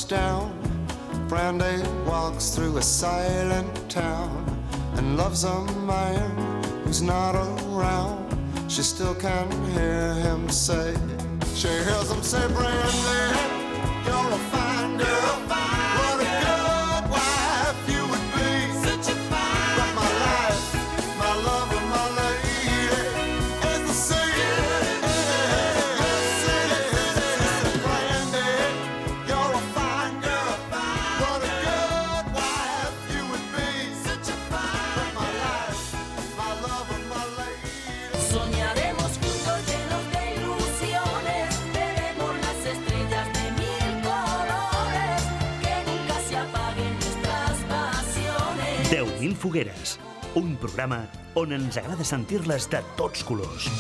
down, 0.09 0.53
Brandy 1.29 1.83
walks 2.07 2.51
through 2.51 2.77
a 2.77 2.83
silent 2.83 3.91
town 3.91 4.45
and 4.95 5.17
loves 5.17 5.45
a 5.45 5.65
man 5.87 6.63
who's 6.85 7.03
not 7.03 7.35
around. 7.35 8.25
She 8.69 8.83
still 8.83 9.15
can 9.15 9.51
hear 9.73 10.15
him 10.15 10.49
say, 10.49 10.95
she 11.55 11.69
hears 11.69 12.11
him 12.11 12.23
say, 12.23 12.47
Brandy, 12.49 13.41
you're 14.07 14.33
a 14.33 14.39
fine 14.51 14.99
girl. 14.99 15.46
Fogueres, 49.37 49.99
un 50.35 50.57
programa 50.61 51.05
on 51.37 51.53
ens 51.57 51.77
agrada 51.81 52.05
sentir-les 52.05 52.71
de 52.73 52.83
tots 52.97 53.25
colors. 53.25 53.71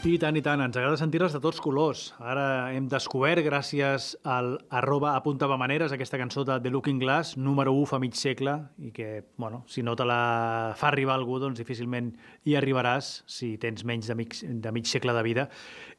I 0.00 0.14
tant, 0.16 0.32
i 0.32 0.40
tant, 0.40 0.62
ens 0.64 0.78
agrada 0.80 0.96
sentir-les 0.96 1.34
de 1.36 1.38
tots 1.44 1.58
colors. 1.60 2.06
Ara 2.24 2.70
hem 2.72 2.86
descobert, 2.88 3.42
gràcies 3.44 4.14
al 4.24 4.54
arroba 4.72 5.10
apuntavamaneres, 5.18 5.92
aquesta 5.92 6.16
cançó 6.16 6.40
de 6.48 6.56
The 6.64 6.72
Looking 6.72 7.02
Glass, 7.02 7.34
número 7.36 7.74
1 7.76 7.90
fa 7.90 7.98
mig 8.00 8.16
segle, 8.16 8.54
i 8.80 8.94
que, 8.96 9.26
bueno, 9.36 9.60
si 9.68 9.84
no 9.84 9.92
te 10.00 10.06
la 10.08 10.72
fa 10.80 10.88
arribar 10.88 11.18
algú, 11.18 11.36
doncs 11.42 11.60
difícilment 11.60 12.14
hi 12.48 12.56
arribaràs 12.56 13.10
si 13.28 13.58
tens 13.60 13.84
menys 13.84 14.08
de 14.08 14.16
mig, 14.16 14.40
de 14.40 14.72
mig 14.72 14.88
segle 14.88 15.12
de 15.12 15.26
vida. 15.26 15.50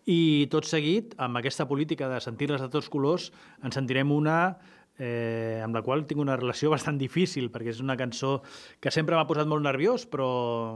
I 0.10 0.47
tot 0.49 0.66
seguit, 0.66 1.14
amb 1.22 1.38
aquesta 1.38 1.68
política 1.70 2.10
de 2.10 2.22
sentir-les 2.24 2.62
de 2.64 2.70
tots 2.74 2.89
colors, 2.89 3.30
en 3.62 3.74
sentirem 3.76 4.12
una 4.12 4.58
eh, 4.97 5.62
amb 5.64 5.76
la 5.76 5.82
qual 5.86 6.06
tinc 6.10 6.22
una 6.22 6.38
relació 6.38 6.72
bastant 6.76 6.97
difícil, 7.02 7.49
perquè 7.54 7.74
és 7.74 7.82
una 7.84 7.97
cançó 7.97 8.39
que 8.82 8.93
sempre 8.93 9.18
m'ha 9.18 9.28
posat 9.30 9.49
molt 9.49 9.66
nerviós, 9.66 10.08
però, 10.10 10.30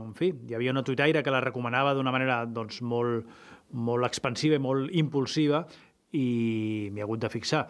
en 0.06 0.14
fi, 0.18 0.32
hi 0.32 0.58
havia 0.58 0.74
una 0.74 0.84
tuitaire 0.86 1.22
que 1.22 1.34
la 1.34 1.42
recomanava 1.44 1.94
d'una 1.94 2.14
manera 2.14 2.44
doncs, 2.46 2.82
molt, 2.82 3.26
molt 3.72 4.06
expansiva 4.06 4.58
i 4.58 4.62
molt 4.62 4.92
impulsiva 4.94 5.64
i 6.14 6.26
m'hi 6.92 7.02
he 7.02 7.06
hagut 7.06 7.22
de 7.22 7.30
fixar. 7.32 7.66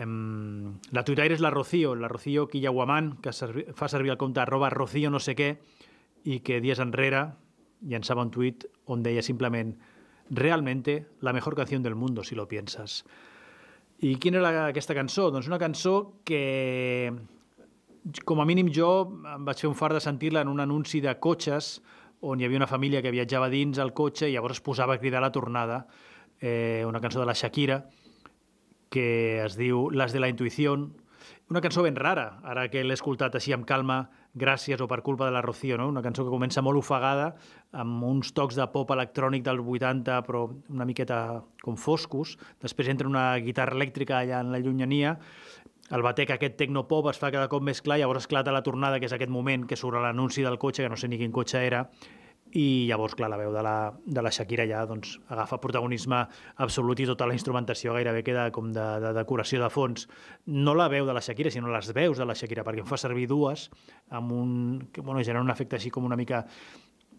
Em, 0.00 0.72
la 0.96 1.04
tuitaire 1.04 1.36
és 1.36 1.42
la 1.44 1.52
Rocío, 1.52 1.94
la 1.94 2.08
Rocío 2.08 2.48
Quillaguamán, 2.48 3.16
que 3.22 3.34
servi, 3.36 3.66
fa 3.76 3.88
servir 3.88 4.14
el 4.14 4.18
compte 4.18 4.40
arroba 4.40 4.70
Rocío 4.72 5.10
no 5.12 5.20
sé 5.20 5.36
què, 5.36 5.54
i 6.24 6.40
que 6.44 6.60
dies 6.60 6.80
enrere 6.82 7.30
llançava 7.88 8.24
un 8.24 8.30
tuit 8.32 8.66
on 8.92 9.02
deia 9.04 9.22
simplement 9.24 9.72
realmente 10.30 11.06
la 11.20 11.32
mejor 11.32 11.56
canción 11.56 11.82
del 11.82 11.94
mundo, 11.94 12.24
si 12.24 12.34
lo 12.34 12.48
piensas. 12.48 13.04
I 14.00 14.16
quina 14.16 14.40
era 14.40 14.66
aquesta 14.70 14.96
cançó? 14.96 15.28
Doncs 15.28 15.50
una 15.50 15.58
cançó 15.60 16.22
que, 16.24 17.12
com 18.24 18.40
a 18.40 18.46
mínim 18.48 18.70
jo, 18.72 19.10
em 19.28 19.44
vaig 19.44 19.60
fer 19.60 19.68
un 19.68 19.76
fart 19.76 19.98
de 19.98 20.00
sentir-la 20.00 20.40
en 20.46 20.48
un 20.48 20.62
anunci 20.64 21.02
de 21.04 21.12
cotxes 21.20 21.80
on 22.20 22.40
hi 22.40 22.46
havia 22.46 22.60
una 22.60 22.68
família 22.70 23.02
que 23.04 23.12
viatjava 23.12 23.50
dins 23.52 23.80
el 23.80 23.92
cotxe 23.96 24.28
i 24.28 24.34
llavors 24.34 24.58
es 24.58 24.64
posava 24.64 24.96
a 24.96 25.00
cridar 25.00 25.20
la 25.20 25.32
tornada 25.32 25.86
eh, 26.40 26.84
una 26.86 27.00
cançó 27.00 27.20
de 27.20 27.26
la 27.28 27.36
Shakira 27.36 27.86
que 28.90 29.44
es 29.44 29.56
diu 29.56 29.88
Las 29.90 30.12
de 30.12 30.20
la 30.20 30.28
intuición, 30.28 30.96
una 31.48 31.60
cançó 31.60 31.82
ben 31.82 31.96
rara, 31.96 32.40
ara 32.44 32.68
que 32.68 32.82
l'he 32.84 32.96
escoltat 32.96 33.36
així 33.38 33.54
amb 33.54 33.64
calma, 33.66 34.10
gràcies 34.34 34.80
o 34.80 34.86
per 34.86 35.00
culpa 35.02 35.26
de 35.26 35.34
la 35.34 35.42
Rocío, 35.42 35.76
no? 35.78 35.88
una 35.88 36.02
cançó 36.02 36.24
que 36.24 36.30
comença 36.30 36.62
molt 36.62 36.78
ofegada, 36.78 37.32
amb 37.72 38.04
uns 38.06 38.32
tocs 38.36 38.58
de 38.58 38.66
pop 38.70 38.92
electrònic 38.94 39.42
dels 39.46 39.62
80, 39.62 40.20
però 40.26 40.44
una 40.70 40.86
miqueta 40.86 41.40
com 41.62 41.76
foscos. 41.76 42.36
Després 42.62 42.92
entra 42.92 43.10
una 43.10 43.32
guitarra 43.42 43.74
elèctrica 43.78 44.20
allà 44.20 44.40
en 44.44 44.52
la 44.54 44.62
llunyania, 44.62 45.16
el 45.90 46.04
batec 46.06 46.30
aquest 46.30 46.54
tecnopop 46.54 47.08
es 47.10 47.18
fa 47.18 47.32
cada 47.34 47.48
cop 47.50 47.64
més 47.66 47.80
clar, 47.82 47.98
llavors 47.98 48.22
esclata 48.22 48.54
la 48.54 48.62
tornada, 48.62 49.00
que 49.02 49.08
és 49.10 49.14
aquest 49.16 49.30
moment 49.34 49.64
que 49.66 49.78
surt 49.78 49.98
l'anunci 49.98 50.44
del 50.46 50.58
cotxe, 50.62 50.84
que 50.84 50.90
no 50.92 50.98
sé 51.00 51.10
ni 51.10 51.18
quin 51.18 51.34
cotxe 51.34 51.64
era, 51.66 51.80
i 52.56 52.86
llavors, 52.88 53.14
clar, 53.14 53.28
la 53.30 53.38
veu 53.38 53.52
de 53.54 53.62
la, 53.62 53.92
de 54.04 54.22
la 54.22 54.32
Shakira 54.34 54.66
ja 54.66 54.82
doncs, 54.88 55.14
agafa 55.30 55.60
protagonisme 55.62 56.24
absolut 56.64 56.98
i 56.98 57.06
tota 57.06 57.28
la 57.30 57.36
instrumentació 57.36 57.94
gairebé 57.94 58.24
queda 58.26 58.48
com 58.54 58.72
de, 58.74 58.86
de 59.04 59.12
decoració 59.14 59.62
de 59.62 59.70
fons. 59.70 60.08
No 60.46 60.74
la 60.74 60.88
veu 60.90 61.06
de 61.06 61.14
la 61.14 61.22
Shakira, 61.22 61.52
sinó 61.54 61.70
les 61.70 61.92
veus 61.94 62.18
de 62.18 62.26
la 62.26 62.34
Shakira, 62.34 62.64
perquè 62.66 62.82
en 62.82 62.90
fa 62.90 62.98
servir 62.98 63.28
dues 63.30 63.68
amb 64.10 64.34
un, 64.34 64.52
que 64.92 65.00
bueno, 65.00 65.22
genera 65.22 65.44
un 65.44 65.54
efecte 65.54 65.78
així 65.78 65.94
com 65.94 66.08
una 66.08 66.18
mica 66.18 66.44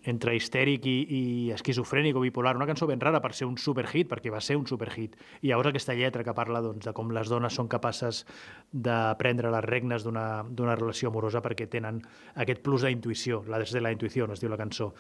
entre 0.10 0.34
histèric 0.36 0.86
i, 0.90 0.96
i 1.06 1.22
esquizofrènic 1.54 2.18
o 2.18 2.24
bipolar, 2.24 2.56
una 2.58 2.68
cançó 2.70 2.88
ben 2.90 3.02
rara 3.02 3.22
per 3.22 3.34
ser 3.38 3.46
un 3.46 3.58
superhit, 3.62 4.10
perquè 4.10 4.32
va 4.34 4.42
ser 4.42 4.58
un 4.58 4.66
superhit. 4.70 5.18
I 5.42 5.52
llavors 5.52 5.70
aquesta 5.72 5.96
lletra 5.98 6.26
que 6.26 6.34
parla 6.38 6.64
doncs, 6.66 6.88
de 6.88 6.94
com 6.98 7.12
les 7.14 7.30
dones 7.30 7.54
són 7.54 7.70
capaces 7.70 8.24
de 8.72 8.98
prendre 9.20 9.52
les 9.54 9.68
regnes 9.68 10.08
d'una 10.08 10.76
relació 10.80 11.12
amorosa 11.12 11.44
perquè 11.46 11.70
tenen 11.70 12.02
aquest 12.36 12.64
plus 12.66 12.88
d'intuïció, 12.88 13.44
la 13.48 13.62
des 13.62 13.74
de 13.74 13.84
la 13.84 13.94
intuïció, 13.94 14.26
es 14.32 14.42
diu 14.42 14.50
la 14.50 14.60
cançó. 14.60 14.92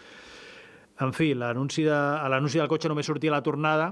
En 1.01 1.15
fi, 1.17 1.33
l'anunci 1.33 1.87
de, 1.87 1.95
a 1.95 2.29
l'anunci 2.29 2.61
del 2.61 2.69
cotxe 2.69 2.91
només 2.91 3.07
sortia 3.09 3.33
la 3.33 3.41
tornada 3.41 3.89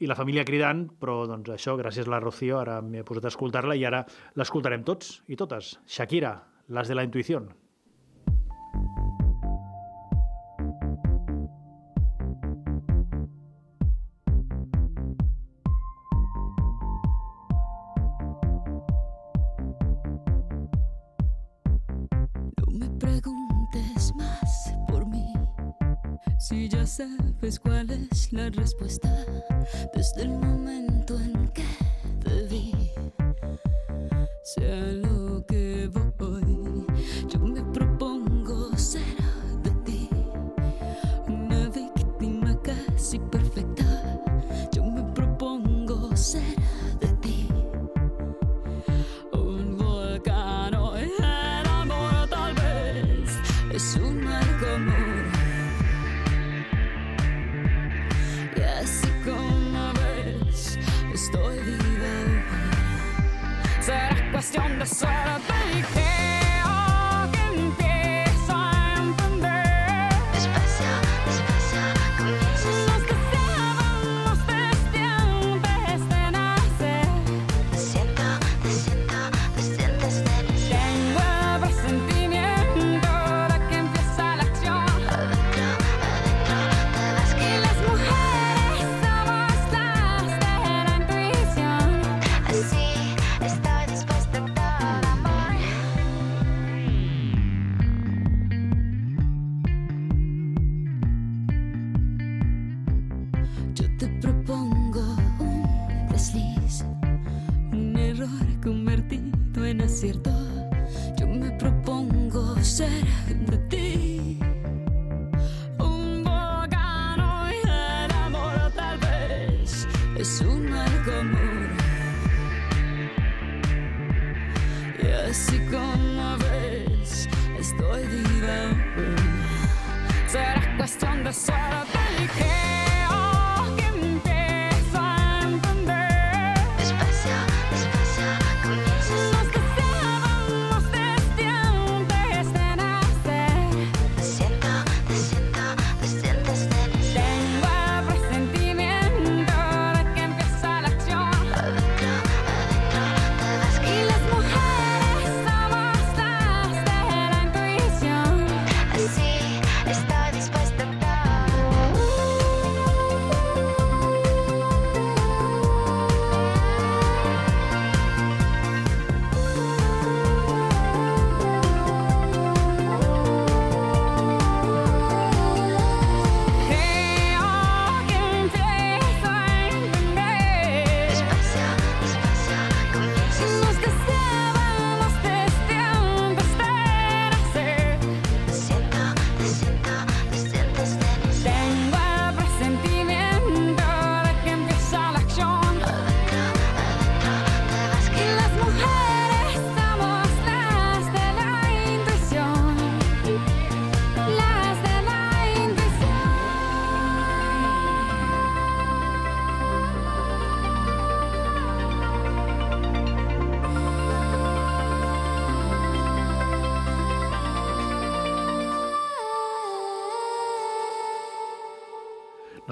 i 0.00 0.08
la 0.08 0.16
família 0.16 0.44
cridant, 0.44 0.86
però 1.00 1.24
doncs 1.28 1.50
això, 1.52 1.76
gràcies 1.76 2.08
a 2.08 2.14
la 2.14 2.20
Rocío, 2.20 2.58
ara 2.60 2.80
m'he 2.84 3.04
posat 3.04 3.28
a 3.28 3.32
escoltar-la 3.32 3.76
i 3.76 3.84
ara 3.88 4.04
l'escoltarem 4.36 4.84
tots 4.84 5.20
i 5.28 5.36
totes. 5.36 5.76
Shakira, 5.84 6.36
les 6.68 6.88
de 6.88 6.96
la 6.96 7.04
intuïció. 7.04 7.44
Sabes 26.96 27.60
cuál 27.60 27.90
es 27.90 28.32
la 28.32 28.48
respuesta 28.48 29.26
desde 29.94 30.22
el 30.22 30.30
momento 30.30 31.20
en 31.20 31.48
que 31.48 31.66
te 32.24 32.42
vi, 32.46 32.72
sea 34.42 35.05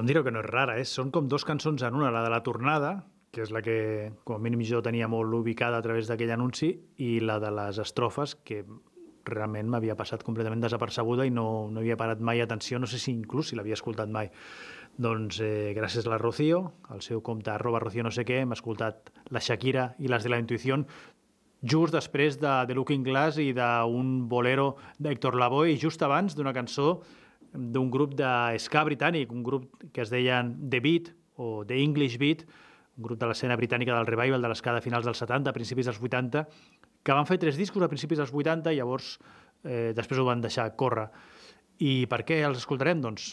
em 0.05 0.09
direu 0.11 0.20
que 0.20 0.32
no 0.34 0.42
és 0.44 0.50
rara, 0.50 0.76
eh? 0.76 0.84
Són 0.84 1.09
com 1.09 1.28
dos 1.32 1.46
cançons 1.48 1.80
en 1.86 1.94
una, 1.96 2.11
la 2.12 2.20
de 2.26 2.28
la 2.28 2.42
tornada, 2.44 2.98
que 3.32 3.40
és 3.40 3.50
la 3.55 3.62
que 3.64 4.12
com 4.28 4.36
a 4.36 4.42
mínim 4.44 4.61
jo 4.68 4.82
tenia 4.84 5.09
molt 5.09 5.32
ubicada 5.32 5.78
a 5.80 5.84
través 5.84 6.11
d'aquell 6.11 6.34
anunci, 6.34 6.74
i 7.00 7.22
la 7.24 7.38
de 7.40 7.48
les 7.57 7.80
estrofes, 7.80 8.36
que 8.44 8.61
realment 9.24 9.70
m'havia 9.72 9.96
passat 9.96 10.20
completament 10.22 10.61
desapercebuda 10.61 11.24
i 11.24 11.32
no, 11.32 11.70
no 11.72 11.80
havia 11.80 11.96
parat 11.96 12.20
mai 12.20 12.44
atenció, 12.44 12.76
no 12.78 12.90
sé 12.90 13.00
si 13.00 13.14
inclús 13.14 13.48
si 13.48 13.57
l'havia 13.57 13.80
escoltat 13.80 14.12
mai. 14.12 14.28
Doncs 15.00 15.40
eh, 15.40 15.72
gràcies 15.74 16.05
a 16.05 16.12
la 16.12 16.20
Rocío, 16.20 16.61
al 16.92 17.00
seu 17.00 17.24
compte 17.24 17.55
arroba 17.55 17.80
Rocío 17.80 18.05
no 18.05 18.12
sé 18.12 18.26
què, 18.28 18.42
hem 18.44 18.52
escoltat 18.52 19.09
la 19.32 19.40
Shakira 19.40 19.94
i 20.05 20.12
les 20.12 20.22
de 20.22 20.34
la 20.34 20.42
Intuición 20.44 20.84
just 21.64 21.96
després 21.96 22.36
de 22.44 22.52
The 22.68 22.76
Looking 22.76 23.09
Glass 23.09 23.40
i 23.40 23.55
d'un 23.57 24.14
bolero 24.28 24.74
d'Héctor 25.00 25.40
Lavoe 25.40 25.72
i 25.72 25.80
just 25.80 26.05
abans 26.05 26.36
d'una 26.36 26.52
cançó 26.52 26.98
d'un 27.55 27.90
grup 27.90 28.14
de 28.18 28.59
ska 28.59 28.84
britànic, 28.84 29.32
un 29.32 29.44
grup 29.46 29.70
que 29.94 30.02
es 30.02 30.11
deien 30.11 30.55
The 30.70 30.80
Beat 30.82 31.11
o 31.38 31.64
The 31.66 31.78
English 31.82 32.18
Beat, 32.18 32.44
un 32.98 33.07
grup 33.07 33.20
de 33.20 33.28
l'escena 33.30 33.57
britànica 33.59 33.94
del 33.94 34.09
revival 34.11 34.42
de 34.42 34.50
l'esca 34.50 34.74
de 34.74 34.82
finals 34.82 35.07
dels 35.07 35.22
70, 35.22 35.55
principis 35.55 35.86
dels 35.90 36.00
80, 36.02 36.44
que 37.05 37.14
van 37.14 37.26
fer 37.28 37.38
tres 37.38 37.59
discos 37.61 37.82
a 37.82 37.90
principis 37.90 38.18
dels 38.18 38.32
80 38.34 38.72
i 38.72 38.80
llavors 38.80 39.16
eh, 39.64 39.92
després 39.94 40.20
ho 40.20 40.26
van 40.26 40.42
deixar 40.42 40.70
córrer. 40.78 41.09
I 41.82 42.05
per 42.11 42.22
què 42.26 42.40
els 42.46 42.61
escoltarem? 42.62 43.00
Doncs, 43.02 43.32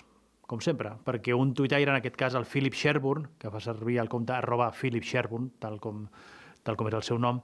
com 0.49 0.61
sempre, 0.63 0.95
perquè 1.05 1.35
un 1.37 1.53
tuitaire, 1.55 1.89
en 1.93 1.99
aquest 2.01 2.17
cas 2.19 2.35
el 2.35 2.45
Philip 2.49 2.75
Sherburne, 2.75 3.37
que 3.39 3.51
fa 3.53 3.61
servir 3.63 4.01
el 4.01 4.09
compte 4.11 4.33
arroba 4.35 4.71
Philip 4.75 5.05
Sherburne, 5.07 5.53
tal 5.63 5.79
com, 5.79 6.07
tal 6.65 6.77
com 6.77 6.89
és 6.89 6.97
el 6.97 7.05
seu 7.07 7.21
nom, 7.21 7.39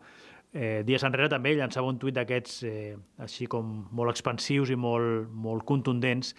eh, 0.54 0.84
dies 0.88 1.04
enrere 1.04 1.30
també 1.32 1.56
llançava 1.56 1.90
un 1.90 2.00
tuit 2.00 2.16
d'aquests 2.16 2.62
eh, 2.68 2.96
així 3.24 3.48
com 3.52 3.88
molt 3.92 4.14
expansius 4.14 4.72
i 4.72 4.78
molt, 4.80 5.28
molt 5.32 5.66
contundents. 5.68 6.34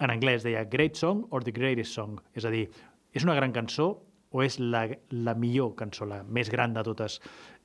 En 0.00 0.12
anglès, 0.12 0.44
deia 0.46 0.66
Great 0.70 1.00
Song 1.00 1.26
or 1.30 1.44
the 1.44 1.54
Greatest 1.54 1.96
Song, 1.96 2.20
és 2.34 2.46
a 2.46 2.52
dir, 2.54 2.68
és 3.12 3.26
una 3.26 3.36
gran 3.38 3.52
cançó 3.52 3.90
o 4.30 4.44
és 4.44 4.60
la, 4.62 4.84
la 5.10 5.34
millor 5.34 5.74
cançó, 5.78 6.06
la 6.06 6.22
més 6.22 6.50
gran 6.50 6.74
de 6.74 6.84
totes. 6.86 7.18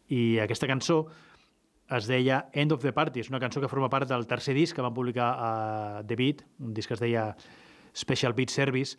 I 0.09 0.39
aquesta 0.41 0.69
cançó 0.69 1.03
es 1.95 2.07
deia 2.09 2.47
End 2.53 2.73
of 2.73 2.81
the 2.81 2.93
Party, 2.93 3.21
és 3.21 3.29
una 3.29 3.39
cançó 3.41 3.61
que 3.61 3.69
forma 3.69 3.91
part 3.93 4.09
del 4.09 4.25
tercer 4.25 4.55
disc 4.57 4.75
que 4.75 4.81
van 4.81 4.93
publicar 4.93 5.29
a 5.37 5.51
The 6.07 6.17
Beat, 6.17 6.41
un 6.59 6.73
disc 6.73 6.89
que 6.89 6.97
es 6.97 7.03
deia 7.03 7.27
Special 7.93 8.33
Beat 8.33 8.49
Service, 8.49 8.97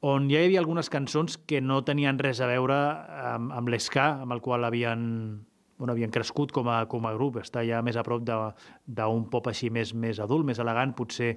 on 0.00 0.30
ja 0.32 0.40
hi 0.40 0.48
havia 0.48 0.60
algunes 0.62 0.90
cançons 0.90 1.36
que 1.46 1.60
no 1.60 1.82
tenien 1.84 2.18
res 2.18 2.40
a 2.40 2.48
veure 2.48 2.76
amb, 3.34 3.52
amb 3.52 3.70
l'esca, 3.70 4.22
amb 4.24 4.34
el 4.34 4.40
qual 4.42 4.64
havien, 4.64 5.44
bueno, 5.80 5.94
havien 5.96 6.12
crescut 6.12 6.52
com 6.52 6.68
a, 6.68 6.84
com 6.92 7.08
a 7.08 7.14
grup, 7.16 7.40
està 7.40 7.64
ja 7.64 7.80
més 7.80 7.96
a 7.96 8.04
prop 8.04 8.20
d'un 8.28 9.24
pop 9.32 9.48
així 9.48 9.72
més, 9.72 9.94
més 9.96 10.20
adult, 10.20 10.44
més 10.44 10.60
elegant, 10.60 10.92
potser 10.92 11.32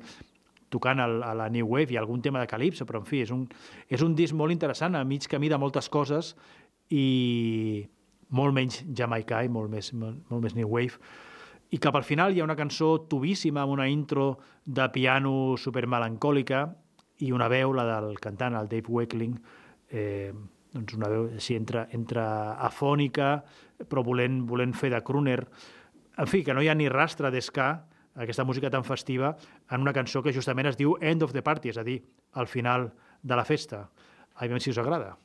tocant 0.74 1.00
el, 1.00 1.22
a 1.24 1.32
la 1.38 1.48
New 1.54 1.70
Wave. 1.72 1.96
I 1.96 2.02
algun 2.02 2.22
tema 2.22 2.41
de 2.44 2.50
Calypso, 2.52 2.84
però 2.89 3.00
en 3.00 3.08
fi, 3.08 3.24
és 3.24 3.32
un, 3.32 3.46
és 3.88 4.04
un 4.04 4.18
disc 4.20 4.36
molt 4.36 4.52
interessant, 4.52 5.00
a 5.00 5.06
mig 5.08 5.30
camí 5.32 5.48
de 5.48 5.60
moltes 5.62 5.88
coses 5.94 6.34
i 6.91 7.86
molt 8.36 8.56
menys 8.58 8.82
jamaicà 8.91 9.44
i 9.48 9.52
molt 9.54 9.72
més, 9.72 9.94
molt, 9.96 10.20
molt 10.28 10.44
més 10.44 10.58
New 10.60 10.68
Wave. 10.76 11.00
I 11.74 11.80
cap 11.82 11.96
al 11.96 12.06
final 12.06 12.36
hi 12.36 12.41
ha 12.41 12.46
una 12.46 12.58
cançó 12.60 12.98
tubíssima 13.10 13.64
amb 13.64 13.74
una 13.74 13.88
intro 13.89 14.34
de 14.66 14.86
piano 14.94 15.56
super 15.58 15.88
melancòlica 15.89 16.66
i 17.24 17.32
una 17.32 17.48
veu, 17.48 17.72
la 17.74 17.88
del 17.88 18.20
cantant, 18.22 18.58
el 18.60 18.68
Dave 18.70 18.91
Wakeling, 18.91 19.38
eh, 19.89 20.34
doncs 20.74 20.98
una 20.98 21.10
veu 21.10 21.30
així 21.38 21.56
entre, 21.58 21.88
entre 21.94 22.24
afònica, 22.68 23.38
però 23.89 24.03
volent, 24.05 24.43
volent 24.49 24.74
fer 24.78 24.91
de 24.93 25.01
crooner. 25.05 25.39
En 26.17 26.30
fi, 26.30 26.43
que 26.45 26.53
no 26.53 26.61
hi 26.61 26.69
ha 26.69 26.78
ni 26.78 26.89
rastre 26.91 27.32
d'esca, 27.34 27.71
aquesta 28.15 28.45
música 28.45 28.69
tan 28.69 28.86
festiva, 28.86 29.36
en 29.71 29.82
una 29.82 29.93
cançó 29.93 30.21
que 30.21 30.34
justament 30.34 30.69
es 30.69 30.78
diu 30.78 30.97
End 31.01 31.24
of 31.26 31.34
the 31.34 31.41
Party, 31.41 31.74
és 31.74 31.80
a 31.82 31.86
dir, 31.88 31.99
al 32.34 32.47
final 32.47 32.91
de 33.21 33.36
la 33.36 33.45
festa. 33.45 33.88
A 34.36 34.45
veure 34.45 34.61
si 34.61 34.74
us 34.74 34.82
agrada. 34.82 35.15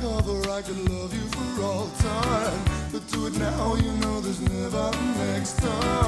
Cover, 0.00 0.50
I 0.50 0.62
could 0.62 0.78
love 0.90 1.12
you 1.14 1.26
for 1.34 1.62
all 1.62 1.88
time. 1.98 2.60
But 2.92 3.06
do 3.08 3.26
it 3.26 3.38
now, 3.38 3.74
you 3.76 3.92
know 3.92 4.20
there's 4.20 4.40
never 4.40 4.90
next 5.18 5.58
time. 5.58 6.05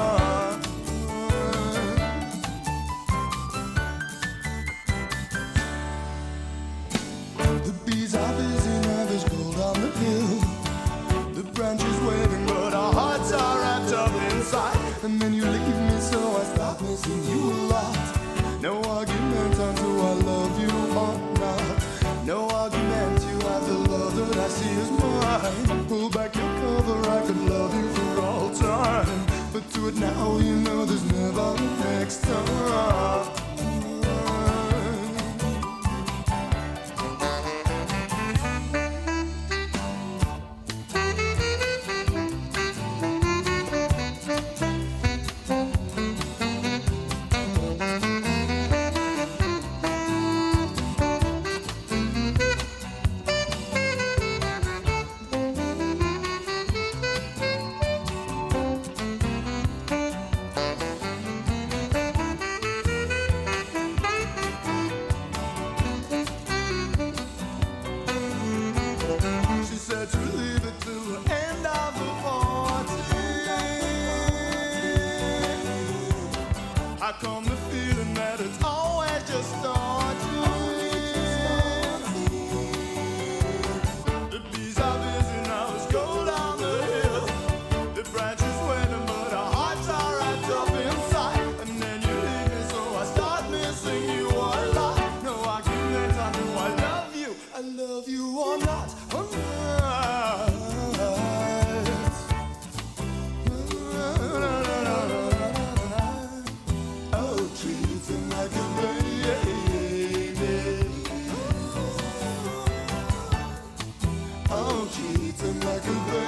sheets 114.91 115.43
and 115.43 115.65
like 115.65 115.85
a 115.85 115.93
bird. 116.11 116.28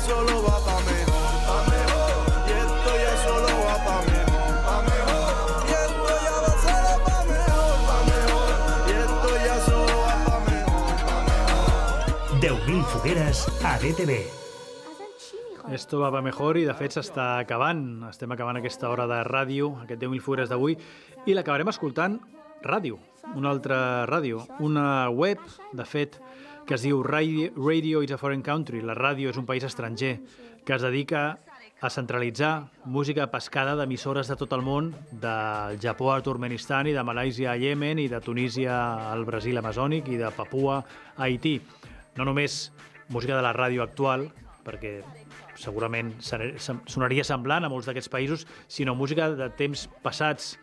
Ya 0.00 0.06
solo 0.06 0.42
va 0.42 0.56
pa' 0.64 0.80
mejor, 0.80 1.30
pa' 1.46 1.62
mejor. 1.68 2.14
Y 2.46 2.52
esto 2.64 2.90
ya 3.04 3.14
solo 3.24 3.50
va 3.66 3.76
pa' 3.84 4.02
mejor, 4.08 4.52
pa' 4.64 4.82
mejor. 4.82 5.32
Y 5.68 5.72
esto 5.72 6.12
ya 6.24 6.36
va 6.40 6.52
solo 6.64 6.92
pa' 7.04 7.24
mejor, 7.24 7.74
pa' 7.88 8.02
mejor. 8.08 8.50
Y 8.88 8.92
esto 9.04 9.30
ya 9.44 9.56
solo 9.60 9.94
va 10.06 10.16
pa' 10.26 10.40
mejor, 10.50 10.92
pa' 11.06 11.22
mejor. 11.28 12.40
10.000 12.40 12.84
fogueres 12.84 13.46
a 13.64 13.78
DTV. 13.78 14.12
Esto 15.70 16.00
va 16.00 16.10
per 16.10 16.22
mejor 16.22 16.56
i 16.56 16.64
de 16.64 16.74
fet 16.74 16.96
s'està 16.96 17.38
acabant. 17.38 18.08
Estem 18.08 18.32
acabant 18.32 18.56
aquesta 18.58 18.88
hora 18.90 19.06
de 19.06 19.22
ràdio, 19.28 19.76
aquest 19.84 20.00
10.000 20.00 20.24
fogueres 20.24 20.48
d'avui, 20.50 20.78
i 21.26 21.36
l'acabarem 21.36 21.68
escoltant 21.68 22.18
ràdio, 22.64 22.98
una 23.36 23.52
altra 23.52 24.06
ràdio, 24.08 24.46
una 24.60 25.08
web, 25.10 25.38
de 25.72 25.84
fet, 25.84 26.18
que 26.70 26.76
es 26.76 26.82
diu 26.86 27.00
Radio, 27.02 27.50
Radio 27.56 27.98
is 28.00 28.12
a 28.14 28.16
Foreign 28.16 28.42
Country, 28.46 28.78
la 28.86 28.94
ràdio 28.94 29.32
és 29.32 29.38
un 29.40 29.42
país 29.42 29.64
estranger, 29.66 30.20
que 30.62 30.76
es 30.76 30.82
dedica 30.84 31.40
a 31.82 31.88
centralitzar 31.90 32.68
música 32.84 33.24
pescada 33.32 33.72
d'emissores 33.74 34.30
de 34.30 34.36
tot 34.38 34.52
el 34.54 34.62
món, 34.62 34.92
del 35.10 35.80
Japó 35.82 36.12
a 36.14 36.20
Turkmenistan 36.22 36.86
i 36.86 36.94
de 36.94 37.02
Malàisia 37.02 37.56
a 37.56 37.58
Yemen 37.58 37.98
i 37.98 38.06
de 38.06 38.20
Tunísia 38.22 38.76
al 39.10 39.26
Brasil 39.26 39.58
amazònic 39.58 40.12
i 40.14 40.20
de 40.22 40.30
Papua 40.30 40.78
a 41.16 41.26
Haití. 41.26 41.56
No 42.14 42.28
només 42.28 42.70
música 43.10 43.34
de 43.34 43.42
la 43.42 43.50
ràdio 43.56 43.82
actual, 43.82 44.28
perquè 44.62 45.00
segurament 45.58 46.20
sona- 46.22 46.52
sonaria 46.86 47.26
semblant 47.26 47.66
a 47.66 47.72
molts 47.72 47.90
d'aquests 47.90 48.14
països, 48.14 48.46
sinó 48.68 48.94
música 48.94 49.26
de 49.34 49.50
temps 49.58 49.88
passats, 50.06 50.54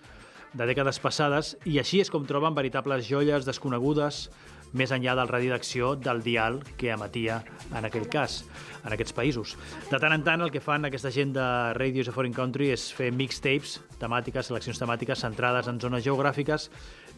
de 0.55 0.63
dècades 0.71 1.03
passades, 1.03 1.57
i 1.67 1.81
així 1.83 1.99
és 1.99 2.09
com 2.09 2.23
troben 2.25 2.55
veritables 2.55 3.03
joies 3.11 3.43
desconegudes 3.45 4.29
més 4.73 4.91
enllà 4.91 5.15
del 5.17 5.29
radi 5.29 5.51
d'acció 5.51 5.93
del 5.95 6.21
dial 6.25 6.59
que 6.77 6.91
emetia 6.93 7.41
en 7.75 7.87
aquell 7.87 8.07
cas, 8.11 8.41
en 8.83 8.93
aquests 8.93 9.15
països. 9.15 9.55
De 9.91 9.99
tant 9.99 10.13
en 10.15 10.23
tant 10.25 10.43
el 10.43 10.51
que 10.51 10.63
fan 10.63 10.87
aquesta 10.87 11.11
gent 11.13 11.33
de 11.37 11.47
Radios 11.77 12.09
of 12.11 12.17
Foreign 12.17 12.35
Country 12.35 12.71
és 12.75 12.89
fer 12.95 13.11
mixtapes 13.15 13.79
temàtiques, 14.01 14.49
seleccions 14.49 14.79
temàtiques 14.81 15.23
centrades 15.23 15.69
en 15.71 15.79
zones 15.83 16.05
geogràfiques 16.05 16.69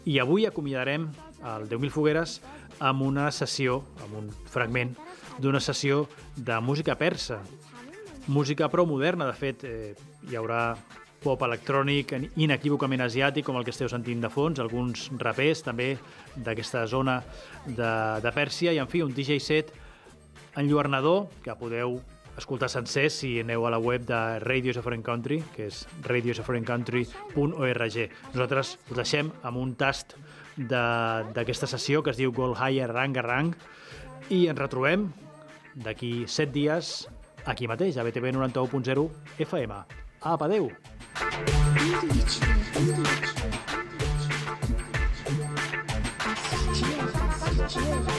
i 0.06 0.20
avui 0.20 0.46
acomiadarem 0.48 1.10
el 1.44 1.68
10.000 1.70 1.94
fogueres 1.94 2.40
amb 2.80 3.04
una 3.04 3.30
sessió, 3.36 3.82
amb 4.06 4.22
un 4.22 4.30
fragment 4.48 4.96
d'una 5.40 5.60
sessió 5.60 6.06
de 6.36 6.60
música 6.64 6.96
persa, 7.00 7.42
música 8.28 8.70
prou 8.70 8.88
moderna, 8.88 9.28
de 9.28 9.36
fet, 9.36 9.64
eh, 9.66 9.96
hi 10.30 10.38
haurà 10.38 10.78
pop 11.24 11.42
electrònic 11.44 12.14
inequívocament 12.40 13.02
asiàtic, 13.04 13.46
com 13.46 13.58
el 13.60 13.66
que 13.68 13.74
esteu 13.76 13.90
sentint 13.92 14.22
de 14.24 14.30
fons, 14.32 14.60
alguns 14.60 15.10
rapers 15.20 15.64
també 15.66 15.98
d'aquesta 16.36 16.86
zona 16.88 17.20
de, 17.66 17.92
de 18.24 18.32
Pèrsia, 18.36 18.74
i 18.74 18.80
en 18.80 18.88
fi, 18.88 19.04
un 19.04 19.14
DJ 19.16 19.40
set 19.44 19.74
enlluernador 20.60 21.28
que 21.44 21.56
podeu 21.60 22.00
escoltar 22.40 22.70
sencer 22.72 23.10
si 23.12 23.40
aneu 23.42 23.68
a 23.68 23.72
la 23.74 23.80
web 23.80 24.06
de 24.08 24.40
Radio 24.40 24.74
Foreign 24.82 25.04
Country, 25.04 25.44
que 25.56 25.68
és 25.68 25.88
radiosaforeignCountry.org. 26.08 27.98
Nosaltres 28.34 28.78
us 28.90 28.96
deixem 28.98 29.32
amb 29.44 29.58
un 29.60 29.76
tast 29.76 30.16
d'aquesta 30.58 31.68
sessió 31.68 32.04
que 32.04 32.12
es 32.12 32.20
diu 32.20 32.32
Gold 32.36 32.58
Higher 32.58 32.90
Rang 32.92 33.18
a 33.20 33.22
Rang 33.24 33.54
i 34.30 34.48
ens 34.48 34.60
retrobem 34.60 35.12
d'aquí 35.76 36.26
7 36.28 36.52
dies 36.56 37.08
aquí 37.46 37.68
mateix, 37.68 37.98
a 37.98 38.04
BTV 38.04 38.34
91.0 38.36 39.10
FM. 39.40 39.84
Apa, 40.20 40.46
adeu! 40.46 40.72
Cheers. 47.70 48.19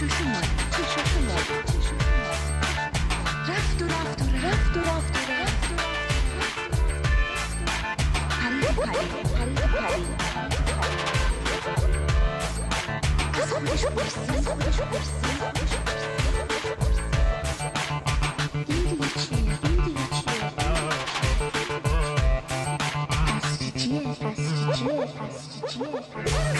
Şaşırma, 0.00 0.40
şaşırma, 0.72 1.36
şaşırma. 1.66 2.04
Fast, 3.46 3.80
fast, 3.90 4.22
fast. 26.14 26.59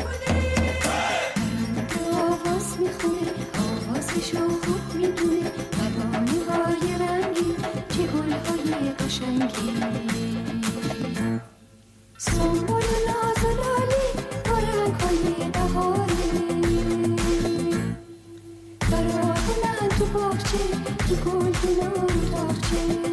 Тихонько, 20.51 21.67
лёд, 21.77 23.10